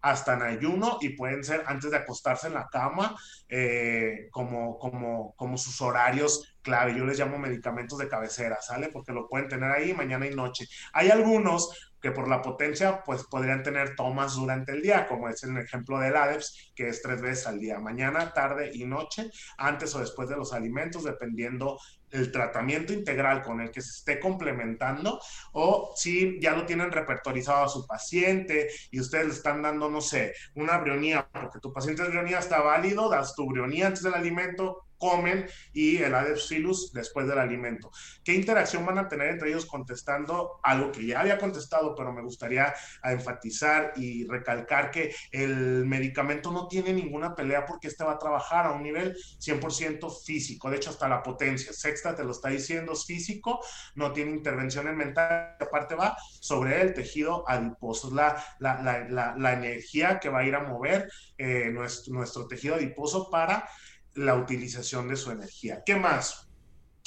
[0.02, 3.16] hasta en ayuno y pueden ser antes de acostarse en la cama
[3.50, 6.96] eh, como, como, como sus horarios clave.
[6.96, 8.90] Yo les llamo medicamentos de cabecera, ¿sale?
[8.90, 10.66] Porque lo pueden tener ahí mañana y noche.
[10.94, 15.44] Hay algunos que por la potencia pues podrían tener tomas durante el día, como es
[15.44, 19.94] el ejemplo del ADEPS, que es tres veces al día, mañana, tarde y noche, antes
[19.96, 21.80] o después de los alimentos, dependiendo
[22.12, 25.20] el tratamiento integral con el que se esté complementando
[25.54, 30.02] o si ya lo tienen repertorizado a su paciente y ustedes le están dando, no
[30.02, 34.14] sé, una brionía, porque tu paciente de brionía está válido, das tu brionía antes del
[34.14, 37.92] alimento, comen y el Adepsilus después del alimento.
[38.24, 42.22] ¿Qué interacción van a tener entre ellos contestando algo que ya había contestado, pero me
[42.22, 42.74] gustaría
[43.04, 48.68] enfatizar y recalcar que el medicamento no tiene ninguna pelea porque este va a trabajar
[48.68, 52.94] a un nivel 100% físico, de hecho hasta la potencia, extra te lo está diciendo,
[52.94, 53.60] es físico,
[53.96, 60.30] no tiene intervención en mental, aparte va sobre el tejido adiposo, la, la, energía que
[60.30, 63.68] va a ir a mover eh, nuestro tejido adiposo para
[64.16, 65.84] la utilización de su energía.
[65.86, 66.50] ¿Qué más?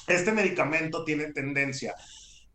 [0.06, 1.94] Este medicamento tiene tendencia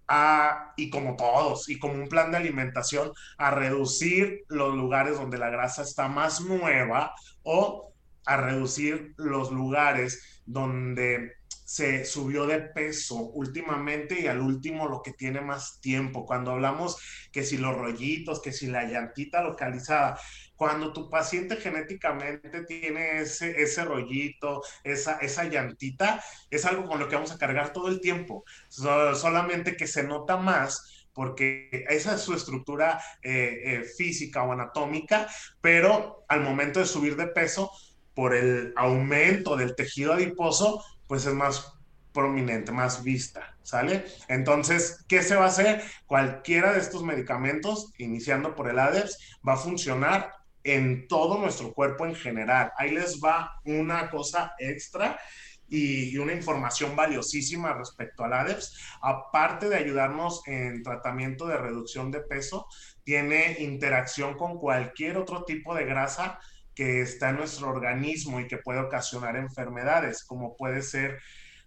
[0.08, 5.38] a, y como todos, y como un plan de alimentación, a reducir los lugares donde
[5.38, 7.94] la grasa está más nueva o
[8.26, 15.14] a reducir los lugares donde se subió de peso últimamente y al último lo que
[15.14, 16.26] tiene más tiempo.
[16.26, 16.98] Cuando hablamos
[17.32, 20.20] que si los rollitos, que si la llantita localizada,
[20.60, 27.08] cuando tu paciente genéticamente tiene ese, ese rollito, esa, esa llantita, es algo con lo
[27.08, 28.44] que vamos a cargar todo el tiempo.
[28.68, 35.28] solamente que se nota más porque esa es su estructura eh, eh, física o anatómica,
[35.62, 37.72] pero al momento de subir de peso,
[38.14, 41.74] por el aumento del tejido adiposo, pues es más
[42.12, 44.04] prominente, más vista, ¿sale?
[44.28, 45.84] Entonces, ¿qué se va a hacer?
[46.06, 50.39] Cualquiera de estos medicamentos, iniciando por el ADEPS, va a funcionar
[50.76, 52.72] en todo nuestro cuerpo en general.
[52.78, 55.20] Ahí les va una cosa extra
[55.68, 58.98] y, una información valiosísima respecto al ADEPS.
[59.02, 62.68] Aparte de ayudarnos en tratamiento de reducción de peso,
[63.04, 66.40] tiene interacción con cualquier otro tipo de grasa
[66.76, 71.20] que está en nuestro organismo y que puede ocasionar enfermedades, como puede ser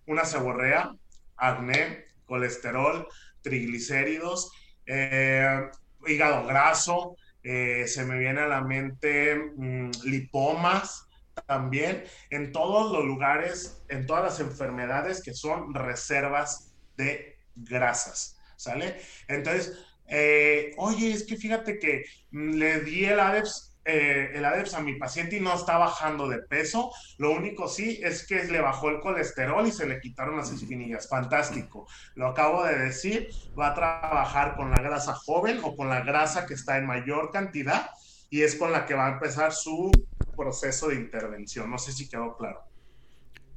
[0.07, 0.93] una seborrea,
[1.37, 3.07] acné, colesterol,
[3.43, 4.53] triglicéridos,
[4.87, 5.69] eh,
[6.07, 11.09] hígado graso, eh, se me viene a la mente mm, lipomas
[11.47, 19.01] también, en todos los lugares, en todas las enfermedades que son reservas de grasas, ¿sale?
[19.29, 19.79] Entonces,
[20.09, 24.81] eh, oye, es que fíjate que mm, le di el ADEPS eh, el ADEPS a
[24.81, 26.93] mi paciente y no está bajando de peso.
[27.19, 31.09] Lo único sí es que le bajó el colesterol y se le quitaron las espinillas.
[31.09, 31.87] Fantástico.
[32.15, 33.29] Lo acabo de decir.
[33.59, 37.31] Va a trabajar con la grasa joven o con la grasa que está en mayor
[37.31, 37.91] cantidad
[38.31, 39.91] y es con la que va a empezar su
[40.37, 41.71] proceso de intervención.
[41.71, 42.63] No sé si quedó claro.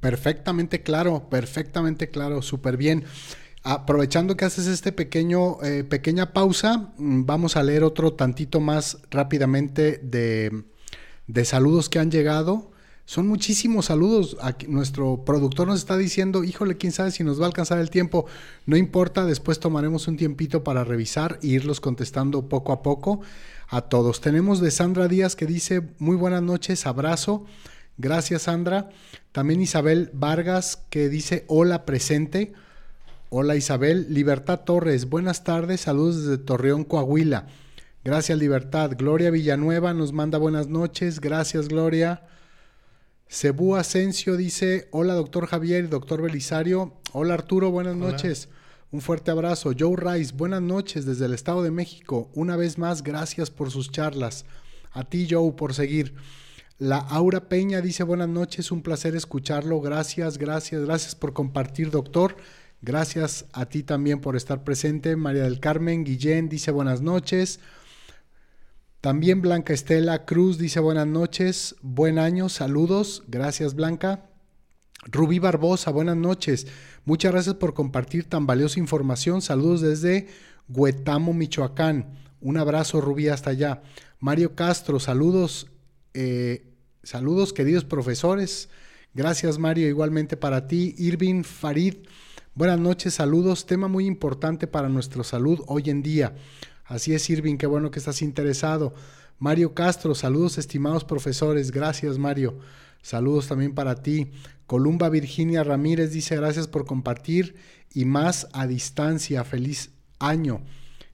[0.00, 3.04] Perfectamente claro, perfectamente claro, súper bien.
[3.68, 8.98] Aprovechando que haces este pequeño, eh, pequeña pausa, mm, vamos a leer otro tantito más
[9.10, 10.64] rápidamente de,
[11.44, 12.70] saludos que han llegado.
[13.06, 14.36] Son muchísimos saludos.
[14.68, 18.26] Nuestro productor nos está diciendo, híjole, quién sabe si nos va a alcanzar el tiempo.
[18.66, 23.22] No importa, después tomaremos un tiempito para revisar e irlos contestando poco a poco
[23.68, 24.20] a todos.
[24.20, 27.46] Tenemos de Sandra Díaz que dice, muy buenas noches, abrazo.
[27.98, 28.90] Gracias, Sandra.
[29.32, 32.52] También Isabel Vargas que dice, hola, presente.
[33.28, 37.48] Hola Isabel, Libertad Torres, buenas tardes, saludos desde Torreón, Coahuila.
[38.04, 38.92] Gracias Libertad.
[38.96, 42.22] Gloria Villanueva nos manda buenas noches, gracias Gloria.
[43.28, 46.92] Cebú Asensio dice, hola doctor Javier y doctor Belisario.
[47.12, 48.48] Hola Arturo, buenas noches.
[48.92, 49.72] Un fuerte abrazo.
[49.76, 52.30] Joe Rice, buenas noches desde el Estado de México.
[52.32, 54.44] Una vez más, gracias por sus charlas.
[54.92, 56.14] A ti Joe por seguir.
[56.78, 59.80] La Aura Peña dice buenas noches, un placer escucharlo.
[59.80, 62.36] Gracias, gracias, gracias por compartir, doctor.
[62.82, 65.16] Gracias a ti también por estar presente.
[65.16, 67.60] María del Carmen Guillén dice buenas noches.
[69.00, 73.22] También Blanca Estela Cruz dice buenas noches, buen año, saludos.
[73.28, 74.30] Gracias Blanca.
[75.04, 76.66] Rubí Barbosa, buenas noches.
[77.04, 79.42] Muchas gracias por compartir tan valiosa información.
[79.42, 80.26] Saludos desde
[80.68, 82.18] Huetamo, Michoacán.
[82.40, 83.82] Un abrazo, Rubí, hasta allá.
[84.18, 85.68] Mario Castro, saludos.
[86.14, 86.72] Eh,
[87.04, 88.68] saludos, queridos profesores.
[89.14, 89.88] Gracias, Mario.
[89.88, 90.94] Igualmente para ti.
[90.98, 91.94] Irving Farid.
[92.56, 93.66] Buenas noches, saludos.
[93.66, 96.34] Tema muy importante para nuestra salud hoy en día.
[96.86, 98.94] Así es, Irving, qué bueno que estás interesado.
[99.38, 101.70] Mario Castro, saludos, estimados profesores.
[101.70, 102.58] Gracias, Mario.
[103.02, 104.30] Saludos también para ti.
[104.66, 107.56] Columba Virginia Ramírez dice gracias por compartir
[107.92, 109.44] y más a distancia.
[109.44, 110.62] Feliz año.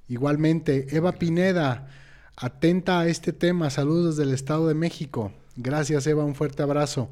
[0.06, 1.88] Igualmente, Eva Pineda,
[2.36, 3.68] atenta a este tema.
[3.70, 5.32] Saludos desde el Estado de México.
[5.56, 7.10] Gracias, Eva, un fuerte abrazo.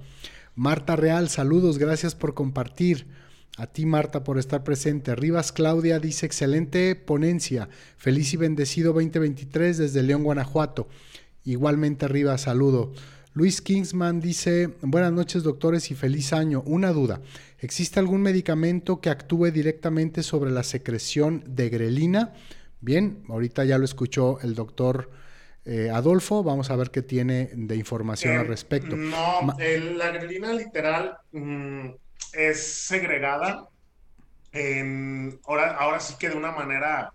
[0.55, 3.09] Marta Real, saludos, gracias por compartir.
[3.57, 5.15] A ti, Marta, por estar presente.
[5.15, 7.69] Rivas Claudia dice, excelente ponencia.
[7.97, 10.89] Feliz y bendecido 2023 desde León, Guanajuato.
[11.45, 12.93] Igualmente, Rivas, saludo.
[13.33, 16.63] Luis Kingsman dice, buenas noches doctores y feliz año.
[16.67, 17.21] Una duda,
[17.59, 22.35] ¿existe algún medicamento que actúe directamente sobre la secreción de grelina?
[22.81, 25.11] Bien, ahorita ya lo escuchó el doctor
[25.65, 28.97] eh, Adolfo, vamos a ver qué tiene de información al eh, respecto.
[28.97, 31.19] No, la grelina literal...
[31.33, 31.91] Mm,
[32.33, 33.68] es segregada,
[35.45, 37.12] ahora, ahora sí que de una manera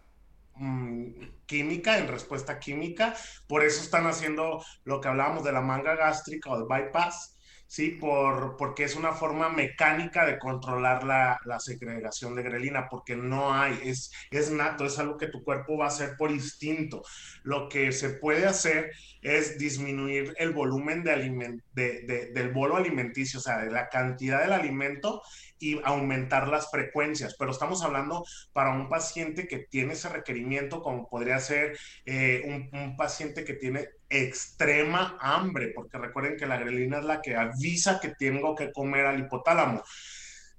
[0.55, 1.11] mm,
[1.45, 3.15] química, en respuesta química,
[3.47, 7.34] por eso están haciendo lo que hablábamos de la manga gástrica o el bypass,
[7.67, 7.91] ¿sí?
[7.91, 13.53] Por, porque es una forma mecánica de controlar la, la, segregación de grelina, porque no
[13.53, 17.03] hay, es, es nato, es algo que tu cuerpo va a hacer por instinto.
[17.43, 18.91] Lo que se puede hacer
[19.21, 24.53] es disminuir el volumen de, de, del bolo alimenticio, o sea, de la cantidad del
[24.53, 25.21] alimento
[25.57, 31.07] y aumentar las frecuencias, pero estamos hablando para un paciente que tiene ese requerimiento, como
[31.09, 36.99] podría ser eh, un, un, paciente que tiene extrema hambre, porque recuerden que la grelina
[36.99, 39.83] es la que avisa que tengo que comer al hipotálamo.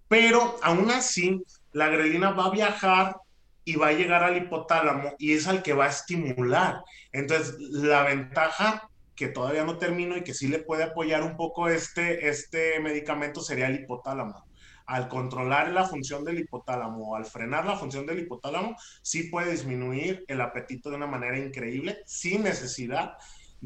[0.08, 1.42] Pero aún así,
[1.72, 3.16] la grelina va a viajar
[3.64, 6.82] y va a llegar al hipotálamo y es al que va a estimular.
[7.12, 11.68] Entonces, la ventaja que todavía no termino y que sí le puede apoyar un poco
[11.68, 14.46] este, este medicamento sería el hipotálamo
[14.86, 19.50] al controlar la función del hipotálamo o al frenar la función del hipotálamo, sí puede
[19.50, 23.14] disminuir el apetito de una manera increíble sin necesidad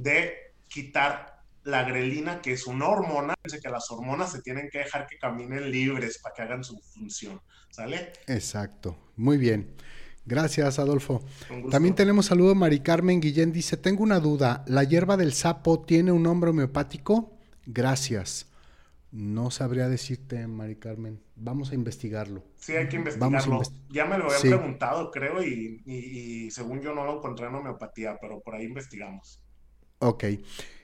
[0.03, 3.34] de quitar la grelina, que es una hormona.
[3.44, 6.78] Dice que las hormonas se tienen que dejar que caminen libres para que hagan su
[6.78, 7.40] función.
[7.70, 8.12] ¿Sale?
[8.26, 8.96] Exacto.
[9.16, 9.74] Muy bien.
[10.24, 11.22] Gracias, Adolfo.
[11.70, 13.53] También tenemos saludo Mari Carmen Guillén.
[13.53, 14.64] Dice, tengo una duda.
[14.66, 17.36] ¿La hierba del sapo tiene un nombre homeopático?
[17.66, 18.46] Gracias.
[19.12, 21.20] No sabría decirte, Mari Carmen.
[21.34, 22.44] Vamos a investigarlo.
[22.57, 23.62] Sí, hay que investigarlo.
[23.88, 28.40] ya me lo habían preguntado, creo, y, según yo no lo encontré en homeopatía, pero
[28.40, 29.42] por ahí investigamos.
[30.01, 30.24] Ok.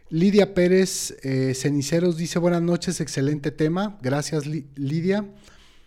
[0.09, 3.99] Lidia Pérez eh, Ceniceros dice buenas noches, excelente tema.
[4.03, 5.29] Gracias, Lidia.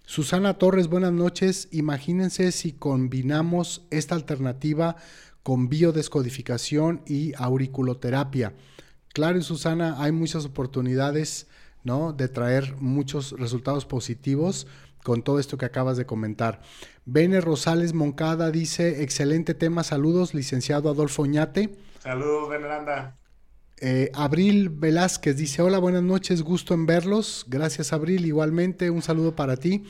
[0.05, 1.69] Susana Torres, buenas noches.
[1.71, 4.97] Imagínense si combinamos esta alternativa
[5.43, 8.53] con biodescodificación y auriculoterapia.
[9.13, 11.47] Claro, Susana, hay muchas oportunidades
[11.84, 12.13] ¿no?
[12.13, 14.67] De traer muchos resultados positivos
[15.03, 16.61] con todo esto que acabas de comentar.
[17.05, 21.77] Bene Rosales Moncada dice, excelente tema, saludos, licenciado Adolfo Ñate.
[21.99, 23.18] Saludos, Benelanda.
[23.82, 27.45] Eh, Abril Velázquez dice, hola, buenas noches, gusto en verlos.
[27.47, 29.84] Gracias, Abril, igualmente, un saludo para ti.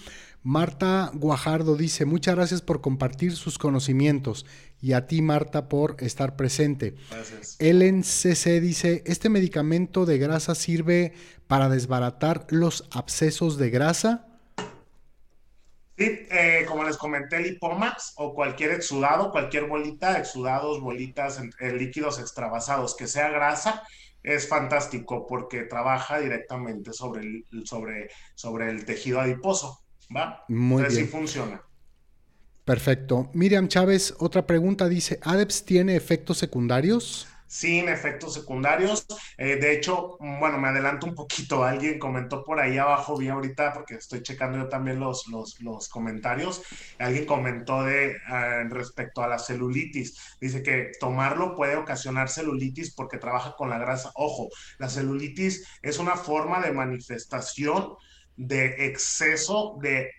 [0.44, 4.46] Marta Guajardo dice, muchas gracias por compartir sus conocimientos
[4.82, 6.96] y a ti, Marta, por estar presente.
[7.10, 7.58] Gracias.
[7.60, 11.14] Ellen CC dice, ¿este medicamento de grasa sirve
[11.48, 14.29] para desbaratar los abscesos de grasa?
[16.02, 22.20] Eh, como les comenté, el hipomax o cualquier exudado, cualquier bolita, exudados, bolitas, eh, líquidos
[22.20, 23.84] extravasados, que sea grasa,
[24.24, 29.82] es fantástico porque trabaja directamente sobre el, sobre, sobre el tejido adiposo,
[30.16, 30.46] ¿va?
[30.48, 30.92] Muy bien.
[30.92, 31.62] sí funciona.
[32.64, 33.30] Perfecto.
[33.34, 37.28] Miriam Chávez, otra pregunta, dice, ¿ADEPS tiene efectos secundarios?
[37.50, 39.08] Sin efectos secundarios.
[39.36, 41.64] Eh, de hecho, bueno, me adelanto un poquito.
[41.66, 46.62] Alguien comentó por ahí abajo, vi ahorita, porque estoy checando yo también los, los, comentarios.
[47.00, 50.38] Alguien comentó de eh, respecto a la celulitis.
[50.40, 54.12] Dice que tomarlo puede ocasionar celulitis porque trabaja con la grasa.
[54.14, 57.96] Ojo, la celulitis es una forma de manifestación
[58.38, 60.12] de exceso de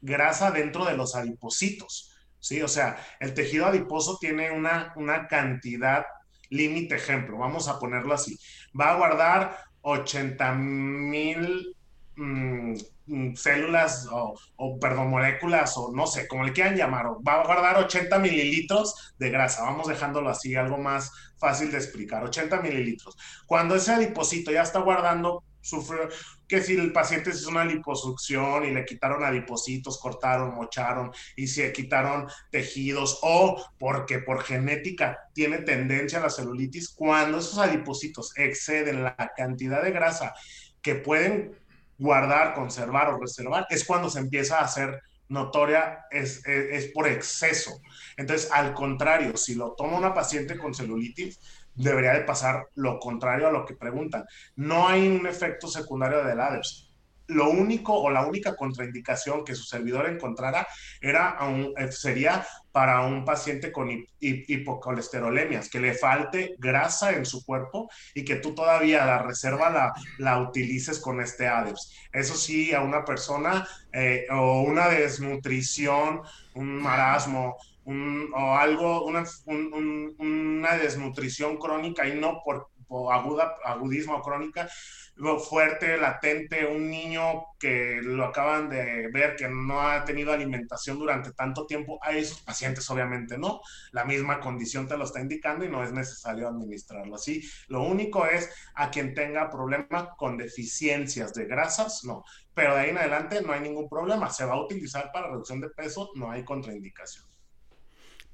[0.00, 2.16] grasa dentro de los adipocitos.
[2.40, 6.04] Sí, o sea, el tejido adiposo tiene una, una cantidad
[6.50, 8.38] límite ejemplo, vamos a ponerlo así,
[8.78, 11.76] va a guardar 80 mil
[12.16, 12.74] mm,
[13.06, 17.76] mm, células o, perdón, moléculas o no sé, como le quieran llamar, va a guardar
[17.78, 23.16] 80 mililitros de grasa, vamos dejándolo así, algo más fácil de explicar, 80 mililitros.
[23.46, 26.08] Cuando ese adipocito ya está guardando sufrió
[26.46, 31.72] que si el paciente hizo una liposucción y le quitaron adipocitos, cortaron, mocharon y se
[31.72, 39.04] quitaron tejidos o porque por genética tiene tendencia a la celulitis, cuando esos adipocitos exceden
[39.04, 40.34] la cantidad de grasa
[40.80, 41.56] que pueden
[41.98, 47.06] guardar, conservar o reservar, es cuando se empieza a hacer notoria, es, es, es por
[47.06, 47.80] exceso.
[48.16, 51.38] Entonces, al contrario, si lo toma una paciente con celulitis,
[51.78, 54.24] debería de pasar lo contrario a lo que preguntan.
[54.56, 56.86] No hay un efecto secundario del ADEPS.
[57.28, 60.66] Lo único o la única contraindicación que su servidor encontrara
[60.98, 61.36] era
[61.76, 68.24] eh, sería para un paciente con hipocolesterolemias, que le falte grasa en su cuerpo y
[68.24, 71.92] que tú todavía la reserva la, la utilices con este ADEPS.
[72.12, 76.22] Eso sí, a una persona eh, o una desnutrición,
[76.54, 77.56] un marasmo,
[77.88, 82.68] o algo, una, una, desnutrición crónica y no por,
[83.10, 84.68] aguda, agudismo crónica,
[85.16, 90.98] lo fuerte, latente, un niño que lo acaban de ver que no ha tenido alimentación
[90.98, 93.60] durante tanto tiempo, a esos pacientes obviamente no,
[93.92, 97.42] la misma condición te lo está indicando y no es necesario administrarlo así.
[97.68, 102.22] Lo único es a quien tenga problema con deficiencias de grasas, no,
[102.54, 105.60] pero de ahí en adelante no hay ningún problema, se va a utilizar para reducción
[105.60, 107.27] de peso, no hay contraindicación.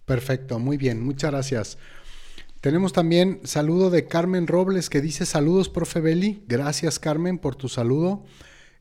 [0.07, 1.79] Perfecto, muy bien, muchas gracias.
[2.61, 6.43] Tenemos también saludo de Carmen Robles que dice saludos, profe Belli.
[6.49, 8.25] Gracias, Carmen, por tu saludo.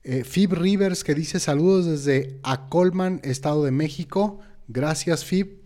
[0.05, 4.39] Eh, Fib Rivers que dice saludos desde Acolman, Estado de México.
[4.67, 5.63] Gracias, Fib.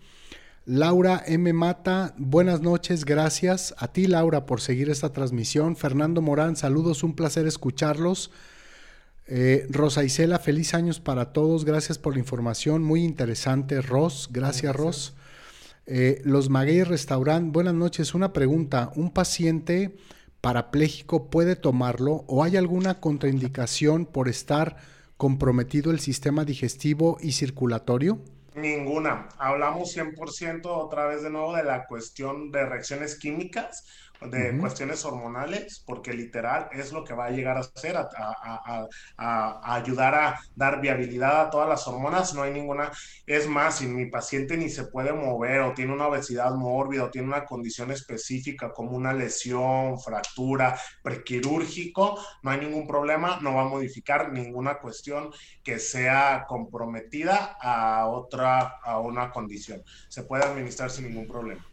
[0.66, 1.54] Laura M.
[1.54, 3.74] Mata, buenas noches, gracias.
[3.78, 5.76] A ti, Laura, por seguir esta transmisión.
[5.76, 8.32] Fernando Morán, saludos, un placer escucharlos.
[9.28, 13.82] Eh, Rosa Isela, feliz años para todos, gracias por la información, muy interesante.
[13.82, 15.14] Ros, gracias, Ros.
[15.90, 18.14] Eh, los Maguey Restaurant, buenas noches.
[18.14, 19.96] Una pregunta: ¿un paciente
[20.42, 24.76] parapléjico puede tomarlo o hay alguna contraindicación por estar
[25.16, 28.20] comprometido el sistema digestivo y circulatorio?
[28.54, 29.30] Ninguna.
[29.38, 33.86] Hablamos 100% otra vez de nuevo de la cuestión de reacciones químicas
[34.22, 38.88] de cuestiones hormonales, porque literal es lo que va a llegar a hacer, a,
[39.64, 42.34] ayudar a dar viabilidad a todas las hormonas.
[42.34, 42.92] No hay ninguna,
[43.26, 47.12] es más, si mi paciente ni se puede mover o tiene una obesidad mórbida o
[47.12, 53.64] tiene una condición específica como una lesión, fractura, prequirúrgico, no hay ningún problema, no va
[53.64, 55.32] a modificar ninguna cuestión
[55.64, 59.84] que sea comprometida a otra, a una condición.
[60.10, 61.66] Se puede administrar sin ningún problema.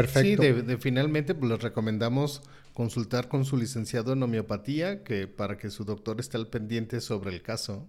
[0.00, 0.42] Perfecto.
[0.42, 2.42] Sí, de, finalmente pues, les recomendamos
[2.72, 7.30] consultar con su licenciado en homeopatía que para que su doctor esté al pendiente sobre
[7.30, 7.88] el caso.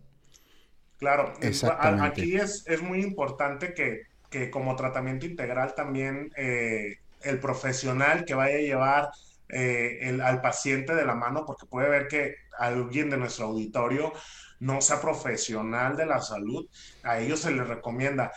[0.98, 1.34] Claro,
[2.02, 8.34] aquí es, es muy importante que, que, como tratamiento integral también eh, el profesional que
[8.34, 9.10] vaya a llevar
[9.48, 14.12] eh, el, al paciente de la mano, porque puede ver que alguien de nuestro auditorio
[14.60, 16.68] no sea profesional de la salud,
[17.04, 18.32] a ellos se les recomienda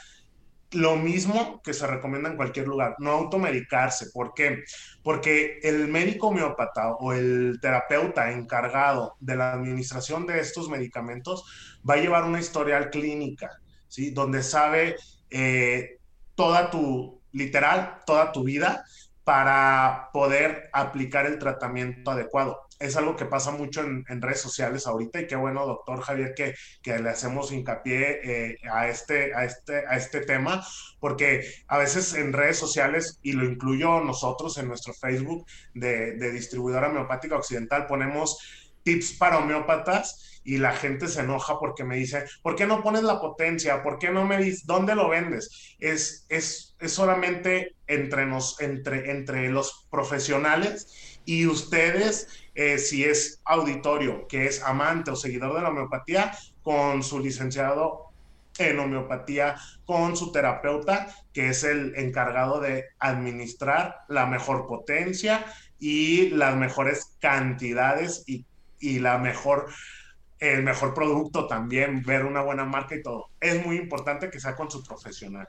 [0.73, 4.11] lo mismo que se recomienda en cualquier lugar, no automedicarse.
[4.13, 4.65] ¿Por qué?
[5.03, 11.95] Porque el médico homeópata o el terapeuta encargado de la administración de estos medicamentos va
[11.95, 13.51] a llevar una historial clínica,
[13.89, 14.11] ¿sí?
[14.11, 14.97] Donde sabe
[15.31, 15.99] eh,
[16.35, 18.85] toda tu, literal, toda tu vida
[19.25, 25.21] para poder aplicar el tratamiento adecuado es algo que pasa mucho en, redes sociales ahorita
[25.21, 26.55] y qué bueno, doctor Javier, que,
[26.99, 30.67] le hacemos hincapié eh, a, este, a, este, a este tema,
[31.01, 36.33] porque a veces en redes sociales, y lo incluyo nosotros en nuestro Facebook de, de
[36.33, 38.39] distribuidora homeopática occidental, ponemos
[38.83, 43.03] tips para homeópatas y la gente se enoja porque me dice, ¿por qué no pones
[43.03, 43.83] la potencia?
[43.83, 45.77] ¿Por qué no me dices dónde lo vendes?
[45.79, 53.41] Es, es, es solamente entre, nos, entre, entre los profesionales y ustedes eh, si es
[53.45, 56.33] auditorio, que es amante o seguidor de la homeopatía,
[56.63, 58.13] con su licenciado
[58.59, 65.45] en homeopatía, con su terapeuta, que es el encargado de administrar la mejor potencia
[65.79, 68.45] y las mejores cantidades y,
[68.79, 69.69] y la mejor
[70.43, 73.27] el mejor producto también, ver una buena marca y todo.
[73.41, 75.47] Es muy importante que sea con su profesional.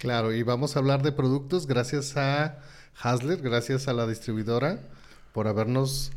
[0.00, 2.58] Claro, y vamos a hablar de productos gracias a
[3.00, 4.80] Hasler, gracias a la distribuidora
[5.32, 6.10] por habernos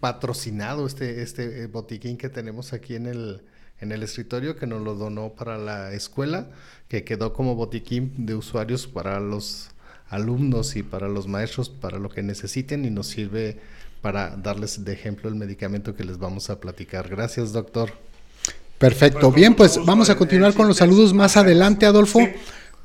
[0.00, 3.42] patrocinado este, este eh, botiquín que tenemos aquí en el,
[3.80, 6.48] en el escritorio que nos lo donó para la escuela,
[6.88, 9.70] que quedó como botiquín de usuarios para los
[10.08, 13.58] alumnos y para los maestros, para lo que necesiten y nos sirve
[14.00, 17.08] para darles de ejemplo el medicamento que les vamos a platicar.
[17.08, 17.90] Gracias, doctor.
[18.78, 19.32] Perfecto.
[19.32, 22.20] Bien, pues vamos a continuar con los saludos más adelante, Adolfo.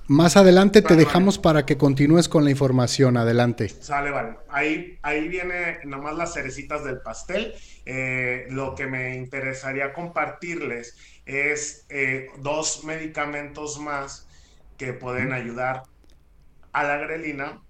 [0.09, 3.15] Más adelante te dejamos para que continúes con la información.
[3.15, 3.69] Adelante.
[3.69, 4.37] Sale, vale.
[4.49, 7.53] Ahí, ahí viene nomás las cerecitas del pastel.
[7.85, 10.97] Eh, lo que me interesaría compartirles
[11.27, 14.27] es eh, dos medicamentos más
[14.79, 15.83] que pueden ayudar
[16.71, 17.61] a la grelina.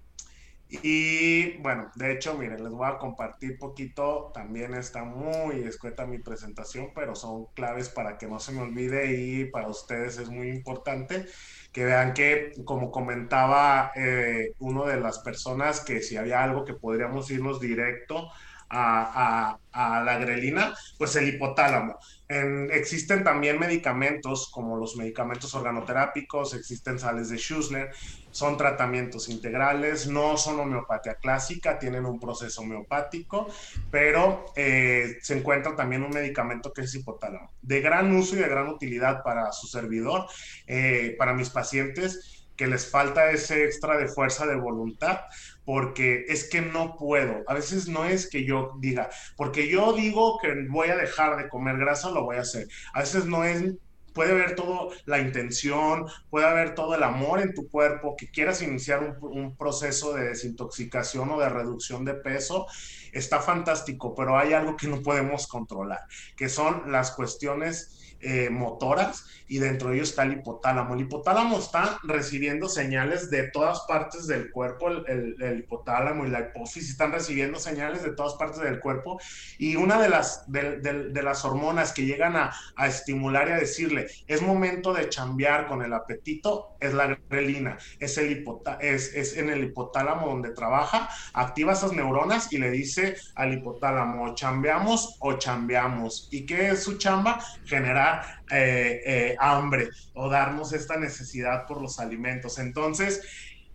[0.70, 4.30] Y bueno, de hecho, miren, les voy a compartir poquito.
[4.32, 9.12] También está muy escueta mi presentación, pero son claves para que no se me olvide
[9.12, 11.26] y para ustedes es muy importante
[11.72, 16.74] que vean que, como comentaba eh, uno de las personas, que si había algo que
[16.74, 18.30] podríamos irnos directo
[18.70, 21.98] a, la grelina, pues el hipotálamo.
[22.28, 27.90] existen también medicamentos como los medicamentos organoterápicos, existen sales de Schussler,
[28.30, 33.48] son tratamientos integrales, no son homeopatía clásica, tienen un proceso homeopático,
[33.90, 38.48] pero eh, se encuentra también un medicamento que es hipotálamo, de gran uso y de
[38.48, 40.26] gran utilidad para su servidor,
[40.66, 45.20] eh, para mis pacientes que les falta ese extra de fuerza de voluntad,
[45.64, 47.42] porque es que no puedo.
[47.46, 51.48] A veces no es que yo diga, porque yo digo que voy a dejar de
[51.48, 52.68] comer grasa, lo voy a hacer.
[52.92, 53.64] A veces no es
[54.12, 58.62] puede haber todo la intención, puede haber todo el amor en tu cuerpo, que quieras
[58.62, 62.66] iniciar un, proceso de desintoxicación o de reducción de peso
[63.12, 66.00] está fantástico, pero hay algo que no podemos controlar,
[66.36, 70.94] que son las cuestiones eh, motoras y dentro de ellos está el hipotálamo.
[70.94, 76.90] El hipotálamo está recibiendo señales de todas partes del cuerpo, el, hipotálamo y la hipófisis
[76.90, 79.18] están recibiendo señales de todas partes del cuerpo
[79.58, 82.52] y una de las, de, las hormonas que llegan a,
[82.86, 88.18] estimular y a decirle es momento de chambear con el apetito es la grelina, es,
[88.18, 88.44] el
[88.80, 94.34] es, es en el hipotálamo donde trabaja, activa esas neuronas y le dice al hipotálamo,
[94.34, 96.28] chambeamos o chambeamos.
[96.30, 97.40] ¿Y qué es su chamba?
[97.64, 102.58] Generar eh, eh, hambre o darnos esta necesidad por los alimentos.
[102.58, 103.22] Entonces,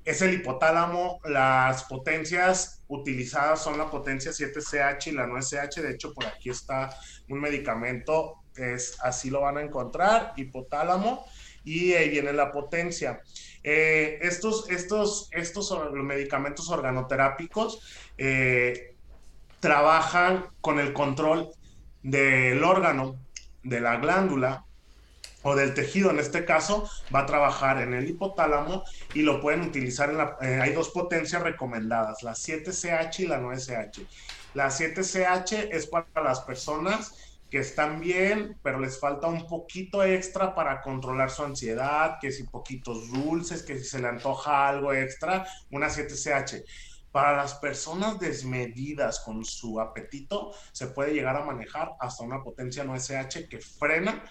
[0.05, 6.13] es el hipotálamo, las potencias utilizadas son la potencia 7CH y la 9CH, de hecho
[6.13, 6.95] por aquí está
[7.27, 11.25] un medicamento, es así lo van a encontrar, hipotálamo,
[11.63, 13.21] y ahí viene la potencia.
[13.63, 17.81] Eh, estos, estos, estos medicamentos organoterápicos
[19.59, 21.49] trabajan con el control
[22.03, 23.19] del órgano
[23.63, 24.63] de la glándula
[25.41, 28.83] o del tejido, en este caso, va a trabajar en el hipotálamo
[29.13, 30.37] y lo pueden utilizar en la...
[30.41, 34.07] Eh, hay dos potencias recomendadas, la 7CH y la 9CH.
[34.55, 37.24] La 7CH es para las personas
[37.55, 42.43] que están bien, pero les falta un poquito extra para controlar su ansiedad, que si
[42.43, 46.65] poquitos dulces, que si se le antoja algo extra, una 7CH.
[47.13, 52.83] Para las personas desmedidas con su apetito, se puede llegar a manejar hasta una potencia
[52.83, 54.25] no SH que frena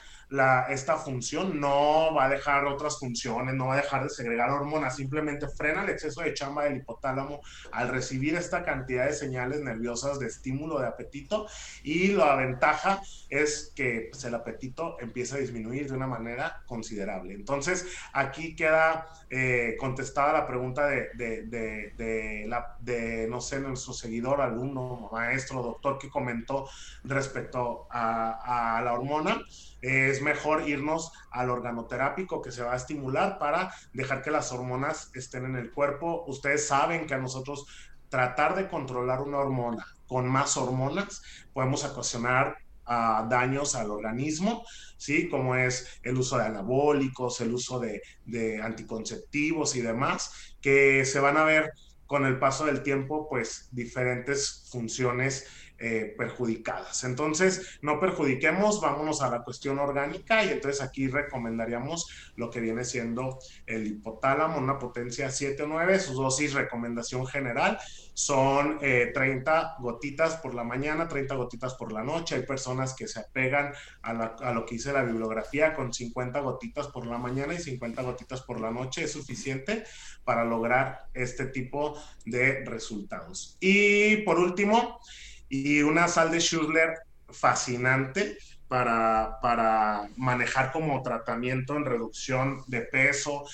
[0.69, 4.97] esta función no va a dejar otras funciones, no va a dejar de segregar hormonas,
[4.97, 7.41] simplemente frena el exceso de chamba del hipotálamo
[7.73, 11.47] al recibir esta cantidad de señales nerviosas de estímulo de apetito
[11.83, 17.35] y la ventaja es que pues, el apetito empieza a disminuir de una manera considerable.
[17.35, 24.41] Entonces, aquí queda eh, contestada la pregunta de, de, la, de, no sé, nuestro seguidor,
[24.41, 26.69] alumno, maestro, doctor que comentó
[27.05, 29.41] respecto a, a la hormona
[29.85, 35.11] es mejor irnos al organoterápico que se va a estimular para dejar que las hormonas
[35.15, 36.25] estén en el cuerpo.
[36.27, 37.67] Ustedes saben que a nosotros
[38.09, 41.23] tratar de controlar una hormona con más hormonas
[41.53, 42.57] podemos ocasionar
[42.87, 44.65] ah, daños al organismo,
[44.97, 45.29] ¿sí?
[45.29, 51.21] Como es el uso de anabólicos, el uso de, de anticonceptivos y demás, que se
[51.21, 51.73] van a ver
[52.07, 55.47] con el paso del tiempo, pues diferentes funciones
[55.79, 57.05] eh, perjudicadas.
[57.05, 62.85] Entonces, no perjudiquemos, vámonos a la cuestión orgánica y entonces aquí recomendaríamos lo que viene
[62.85, 67.79] siendo el hipotálamo, una potencia 7 o 9, su dosis recomendación general
[68.15, 72.37] son 30 eh, gotitas por la mañana, 30 gotitas por la noche.
[72.37, 73.73] Hay personas que se apegan
[74.03, 78.03] a, a, lo que dice la bibliografía con 50 gotitas por la mañana y 50
[78.03, 79.03] gotitas por la noche.
[79.03, 79.83] Es suficiente
[80.25, 83.57] para lograr este tipo de resultados.
[83.61, 85.01] Y por último,
[85.49, 86.95] y una sal de Schussler
[87.31, 88.39] fascinante
[88.69, 93.45] para, para manejar como tratamiento en reducción de peso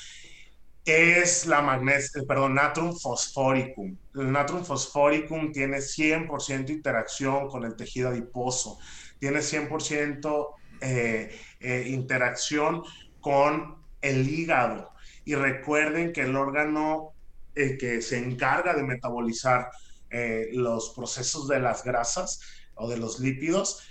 [0.84, 3.96] es la magnesio, perdón, natrum fosforicum.
[4.14, 8.78] El natrum fosforicum tiene 100% interacción con el tejido adiposo,
[9.18, 10.46] tiene 100%
[10.80, 12.82] eh, eh, interacción
[13.20, 14.90] con el hígado.
[15.24, 17.12] Y recuerden que el órgano
[17.54, 19.70] eh, que se encarga de metabolizar
[20.10, 22.40] eh, los procesos de las grasas
[22.74, 23.82] o de los lípidos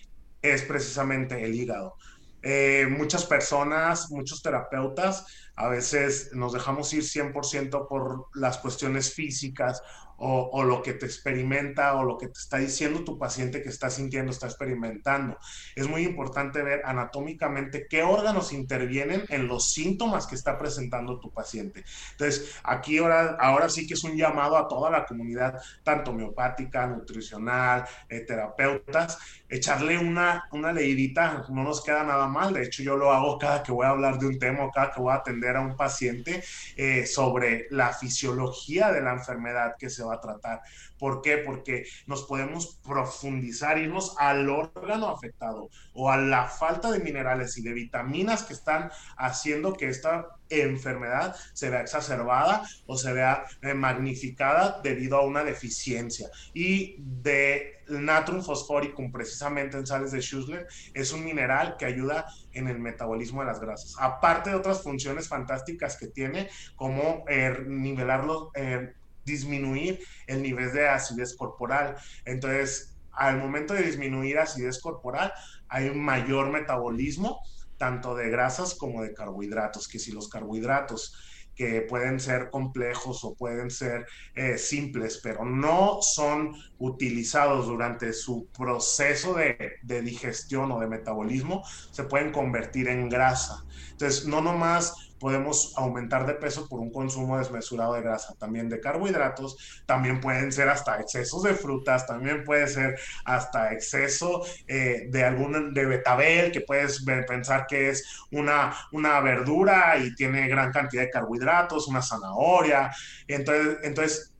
[0.42, 1.96] es precisamente el hígado.
[2.42, 9.82] Eh, muchas personas, muchos terapeutas, a veces nos dejamos ir 100% por las cuestiones físicas
[10.20, 13.90] o, lo que te experimenta o lo que te está diciendo tu paciente que está
[13.90, 15.38] sintiendo, está experimentando.
[15.76, 21.32] Es muy importante ver anatómicamente qué órganos intervienen en los síntomas que está presentando tu
[21.32, 21.84] paciente.
[22.12, 26.88] Entonces, aquí ahora, ahora sí que es un llamado a toda la comunidad, tanto homeopática,
[26.88, 29.18] nutricional, eh, terapeutas,
[29.50, 32.54] echarle una, una leidita, no nos queda nada mal.
[32.54, 35.02] De hecho, yo lo hago cada que voy a hablar de un tema cada que
[35.02, 36.44] voy a atender a un paciente
[36.76, 40.62] eh, sobre la fisiología de la enfermedad que se va a tratar.
[40.98, 41.38] ¿Por qué?
[41.38, 47.64] Porque nos podemos profundizar, irnos al órgano afectado o a la falta de minerales y
[47.64, 53.74] de vitaminas que están haciendo que esta enfermedad se vea exacerbada o se vea eh,
[53.74, 56.30] magnificada debido a una deficiencia.
[56.54, 62.68] Y de natrum fosforicum, precisamente en sales de Schussler, es un mineral que ayuda en
[62.68, 63.96] el metabolismo de las grasas.
[64.00, 68.94] Aparte de otras funciones fantásticas que tiene, como eh, nivelarlo, eh,
[69.26, 71.96] disminuir el nivel de acidez corporal.
[72.26, 75.34] Entonces, al momento de disminuir acidez corporal,
[75.68, 77.42] hay un mayor metabolismo,
[77.78, 81.29] tanto de grasas como de carbohidratos, que si los carbohidratos
[81.60, 88.48] que pueden ser complejos o pueden ser eh, simples, pero no son utilizados durante su
[88.58, 93.66] proceso de, de digestión o de metabolismo, se pueden convertir en grasa.
[93.92, 98.80] Entonces, no nomás podemos aumentar de peso por un consumo desmesurado de grasa, también de
[98.80, 105.24] carbohidratos, también pueden ser hasta excesos de frutas, también puede ser hasta exceso eh, de
[105.24, 111.04] algún de betabel, que puedes pensar que es una, una verdura y tiene gran cantidad
[111.04, 112.92] de carbohidratos, una zanahoria.
[113.28, 114.34] Entonces, entonces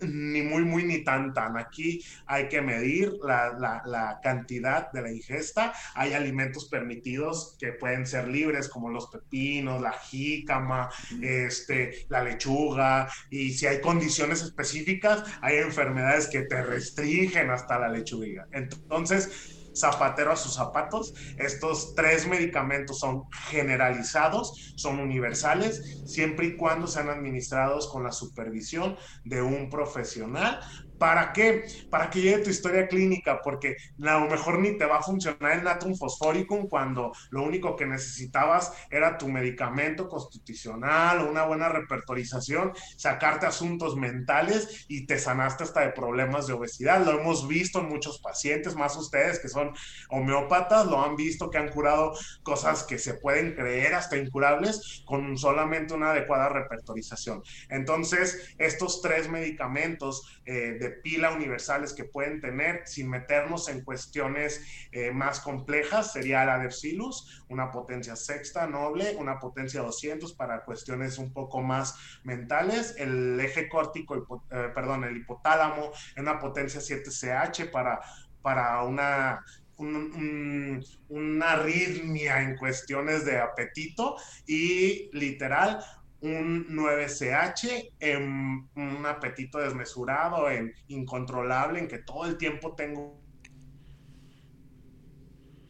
[0.00, 1.56] ni muy, muy, ni tan, tan.
[1.56, 5.72] Aquí hay que medir la, cantidad de la ingesta.
[5.94, 10.90] Hay alimentos permitidos que pueden ser libres, como los pepinos, la jícama,
[11.22, 13.08] este, la lechuga.
[13.30, 18.46] Y si hay condiciones específicas, hay enfermedades que te restringen hasta la lechuga.
[18.52, 21.12] Entonces, zapatero a sus zapatos.
[21.36, 28.96] Estos tres medicamentos son generalizados, son universales, siempre y cuando sean administrados con la supervisión
[29.24, 30.60] de un profesional
[30.98, 31.64] ¿Para qué?
[31.90, 35.52] Para que llegue tu historia clínica, porque a lo mejor ni te va a funcionar
[35.52, 41.68] el natrium fosforicum cuando lo único que necesitabas era tu medicamento constitucional o una buena
[41.68, 47.04] repertorización, sacarte asuntos mentales y te sanaste hasta de problemas de obesidad.
[47.04, 49.72] Lo hemos visto en muchos pacientes, más ustedes que son
[50.08, 55.36] homeópatas, lo han visto que han curado cosas que se pueden creer hasta incurables con
[55.36, 57.42] solamente una adecuada repertorización.
[57.68, 64.62] Entonces, estos tres medicamentos eh, de pila universales que pueden tener sin meternos en cuestiones
[64.92, 71.18] eh, más complejas sería la Adepsilus, una potencia sexta noble, una potencia 200 para cuestiones
[71.18, 78.00] un poco más mentales, el eje córtico, eh, perdón, el hipotálamo, una potencia 7CH para,
[78.42, 79.42] para una
[79.78, 84.16] una arritmia en cuestiones de apetito
[84.46, 85.84] y literal
[86.26, 93.20] un 9CH, en un apetito desmesurado, en incontrolable, en que todo el tiempo tengo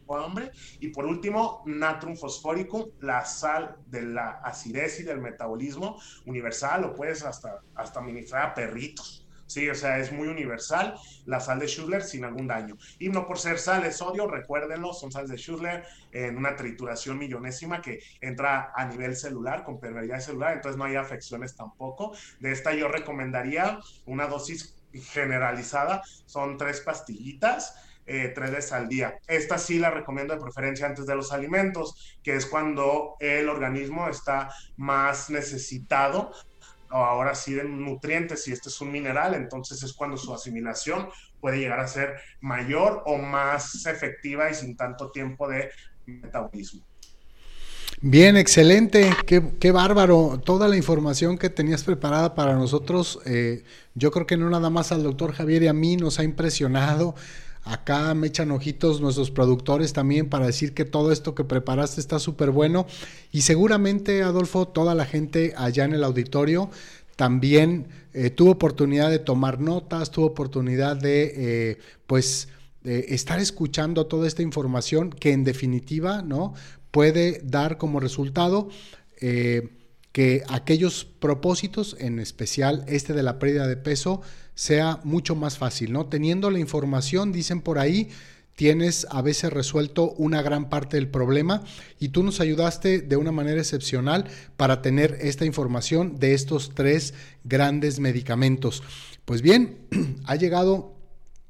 [0.09, 0.53] hambre.
[0.81, 6.95] Y por último, natrum fosforicum, la sal de la acidez y del metabolismo universal, lo
[6.95, 9.26] puedes hasta, hasta administrar a perritos.
[9.47, 10.95] Sí, o sea, es muy universal
[11.25, 12.77] la sal de Schussler sin algún daño.
[12.99, 17.19] Y no por ser sal, es sodio, recuérdenlo, son sales de Schussler en una trituración
[17.19, 22.13] millonésima que entra a nivel celular, con permeabilidad celular, entonces no hay afecciones tampoco.
[22.41, 27.83] De esta yo recomendaría una dosis generalizada, son tres pastillitas.
[28.09, 29.19] Eh, tres veces al día.
[29.27, 34.09] Esta sí la recomiendo de preferencia antes de los alimentos, que es cuando el organismo
[34.09, 36.31] está más necesitado
[36.91, 41.09] ahora sí de nutrientes, si este es un mineral, entonces es cuando su asimilación
[41.41, 45.71] puede llegar a ser mayor o más efectiva y sin tanto tiempo de
[46.07, 46.85] metabolismo.
[48.03, 50.39] Bien, excelente, qué, bárbaro.
[50.45, 53.65] Toda la información que tenías preparada para nosotros, eh,
[53.95, 57.15] yo creo que no nada más al doctor Javier y a mí nos ha impresionado.
[57.67, 62.21] Acá me echan ojitos nuestros productores también para decir que todo esto que preparaste está
[62.21, 62.87] súper bueno.
[63.33, 66.71] Y seguramente, Adolfo, toda la gente allá en el auditorio
[67.17, 72.49] también eh, tuvo oportunidad de tomar notas, tuvo oportunidad de, eh, pues,
[72.85, 76.55] estar escuchando toda esta información que en definitiva, ¿no?
[76.93, 78.69] Puede dar como resultado
[79.21, 79.71] eh,
[80.17, 84.23] que aquellos propósitos, en especial este de la pérdida de peso,
[84.55, 86.07] sea mucho más fácil, ¿no?
[86.07, 88.09] Teniendo la información, dicen por ahí,
[88.55, 91.65] tienes a veces resuelto una gran parte del problema
[92.01, 94.25] y tú nos ayudaste de una manera excepcional
[94.57, 97.13] para tener esta información de estos tres
[97.45, 98.83] grandes medicamentos.
[99.27, 99.81] Pues bien,
[100.25, 100.95] ha llegado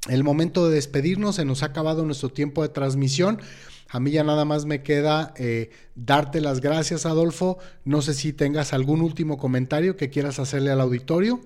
[0.09, 3.41] el momento de despedirnos, se nos ha acabado nuestro tiempo de transmisión.
[3.89, 7.59] A mí ya nada más me queda eh, darte las gracias, Adolfo.
[7.85, 11.41] No sé si tengas algún último comentario que quieras hacerle al auditorio.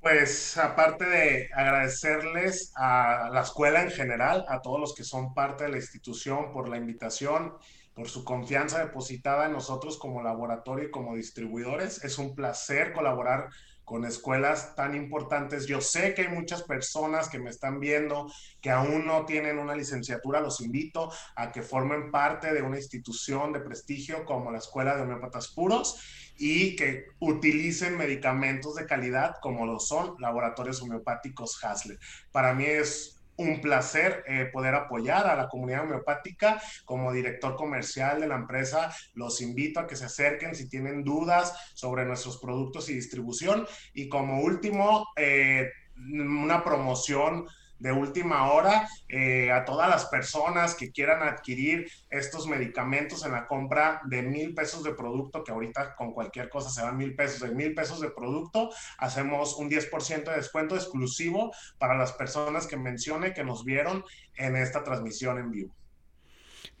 [0.00, 5.64] Pues aparte de agradecerles a la escuela en general, a todos los que son parte
[5.64, 7.54] de la institución por la invitación,
[7.92, 12.04] por su confianza depositada en nosotros como laboratorio y como distribuidores.
[12.04, 13.48] Es un placer colaborar
[13.86, 15.66] con escuelas tan importantes.
[15.66, 18.30] Yo sé que hay muchas personas que me están viendo
[18.60, 20.40] que aún no tienen una licenciatura.
[20.40, 25.02] Los invito a que formen parte de una institución de prestigio como la Escuela de
[25.02, 32.00] Homeópatas Puros y que utilicen medicamentos de calidad como lo son laboratorios homeopáticos Hasler.
[32.32, 36.60] Para mí es un placer eh, poder apoyar a la comunidad homeopática.
[36.84, 41.54] Como director comercial de la empresa, los invito a que se acerquen si tienen dudas
[41.74, 43.66] sobre nuestros productos y distribución.
[43.92, 47.46] Y como último, eh, una promoción
[47.78, 53.46] de última hora eh, a todas las personas que quieran adquirir estos medicamentos en la
[53.46, 57.40] compra de mil pesos de producto, que ahorita con cualquier cosa se van mil pesos,
[57.40, 62.76] de mil pesos de producto, hacemos un 10% de descuento exclusivo para las personas que
[62.76, 64.04] mencione que nos vieron
[64.36, 65.74] en esta transmisión en vivo.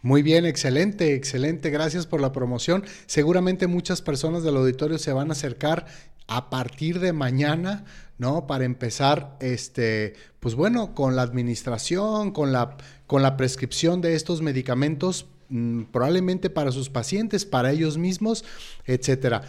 [0.02, 1.70] Muy bien, excelente, excelente.
[1.70, 2.84] Gracias por la promoción.
[3.06, 5.86] Seguramente muchas personas del auditorio se van a acercar
[6.26, 7.84] a partir de mañana,
[8.18, 8.46] ¿no?
[8.46, 14.42] Para empezar, este, pues bueno, con la administración, con la, con la prescripción de estos
[14.42, 18.44] medicamentos, mm, probablemente para sus pacientes, para ellos mismos,
[18.84, 19.42] etcétera.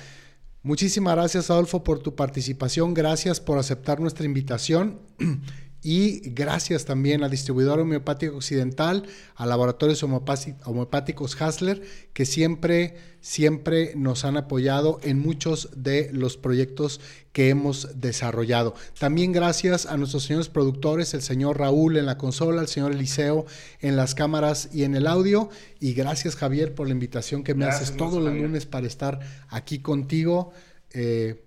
[0.63, 2.93] Muchísimas gracias, Adolfo, por tu participación.
[2.93, 4.99] Gracias por aceptar nuestra invitación.
[5.89, 9.03] Y gracias también al distribuidor homeopático occidental,
[9.35, 11.81] a laboratorios homeopáticos Hasler,
[12.11, 16.99] que siempre, siempre nos han apoyado en muchos de los proyectos
[17.31, 18.75] que hemos desarrollado.
[18.99, 23.45] También gracias a nuestros señores productores, el señor Raúl en la consola, el señor Eliseo
[23.79, 25.49] en las cámaras y en el audio.
[25.79, 29.79] Y gracias Javier por la invitación que me haces todos los lunes para estar aquí
[29.79, 30.51] contigo.
[30.91, 31.46] Eh,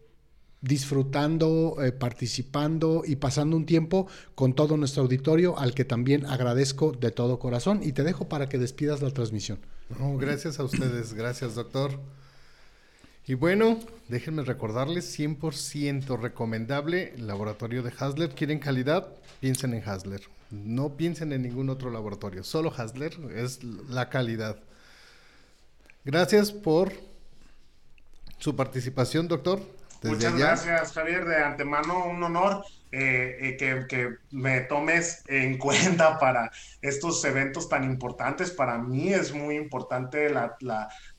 [0.63, 6.93] disfrutando, eh, participando y pasando un tiempo con todo nuestro auditorio, al que también agradezco
[6.93, 9.59] de todo corazón y te dejo para que despidas la transmisión.
[10.19, 11.99] gracias a ustedes, gracias doctor.
[13.27, 18.31] Y bueno, déjenme recordarles, 100% recomendable, laboratorio de Hasler.
[18.31, 19.09] ¿Quieren calidad?
[19.41, 20.23] Piensen en Hasler.
[20.51, 24.59] No piensen en ningún otro laboratorio, solo Hasler es la calidad.
[26.05, 26.93] Gracias por
[28.39, 29.61] su participación, doctor.
[30.03, 31.25] Muchas gracias, Javier.
[31.27, 37.85] De antemano, un honor eh, eh, que, me tomes en cuenta para estos eventos tan
[37.85, 38.51] importantes.
[38.51, 40.57] Para mí es muy importante la,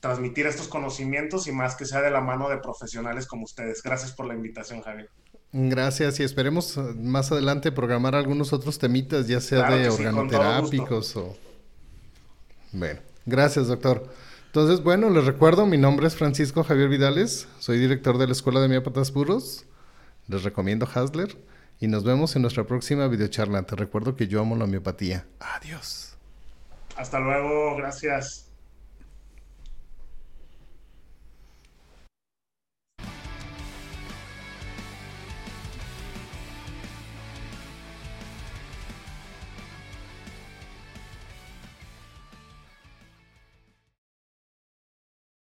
[0.00, 3.82] transmitir estos conocimientos y más que sea de la mano de profesionales como ustedes.
[3.82, 5.08] Gracias por la invitación, Javier.
[5.52, 11.36] Gracias y esperemos uh, más adelante programar algunos otros temitas, ya sea de organoterápicos o...
[12.72, 14.08] Bueno, gracias, doctor.
[14.54, 18.60] Entonces, bueno, les recuerdo, mi nombre es Francisco Javier Vidales, soy director de la Escuela
[18.60, 19.64] de Miópatas Puros.
[20.28, 21.38] Les recomiendo Hasler
[21.80, 23.62] y nos vemos en nuestra próxima videocharla.
[23.62, 25.24] Te recuerdo que yo amo la miopatía.
[25.40, 26.18] Adiós.
[26.98, 28.51] Hasta luego, gracias.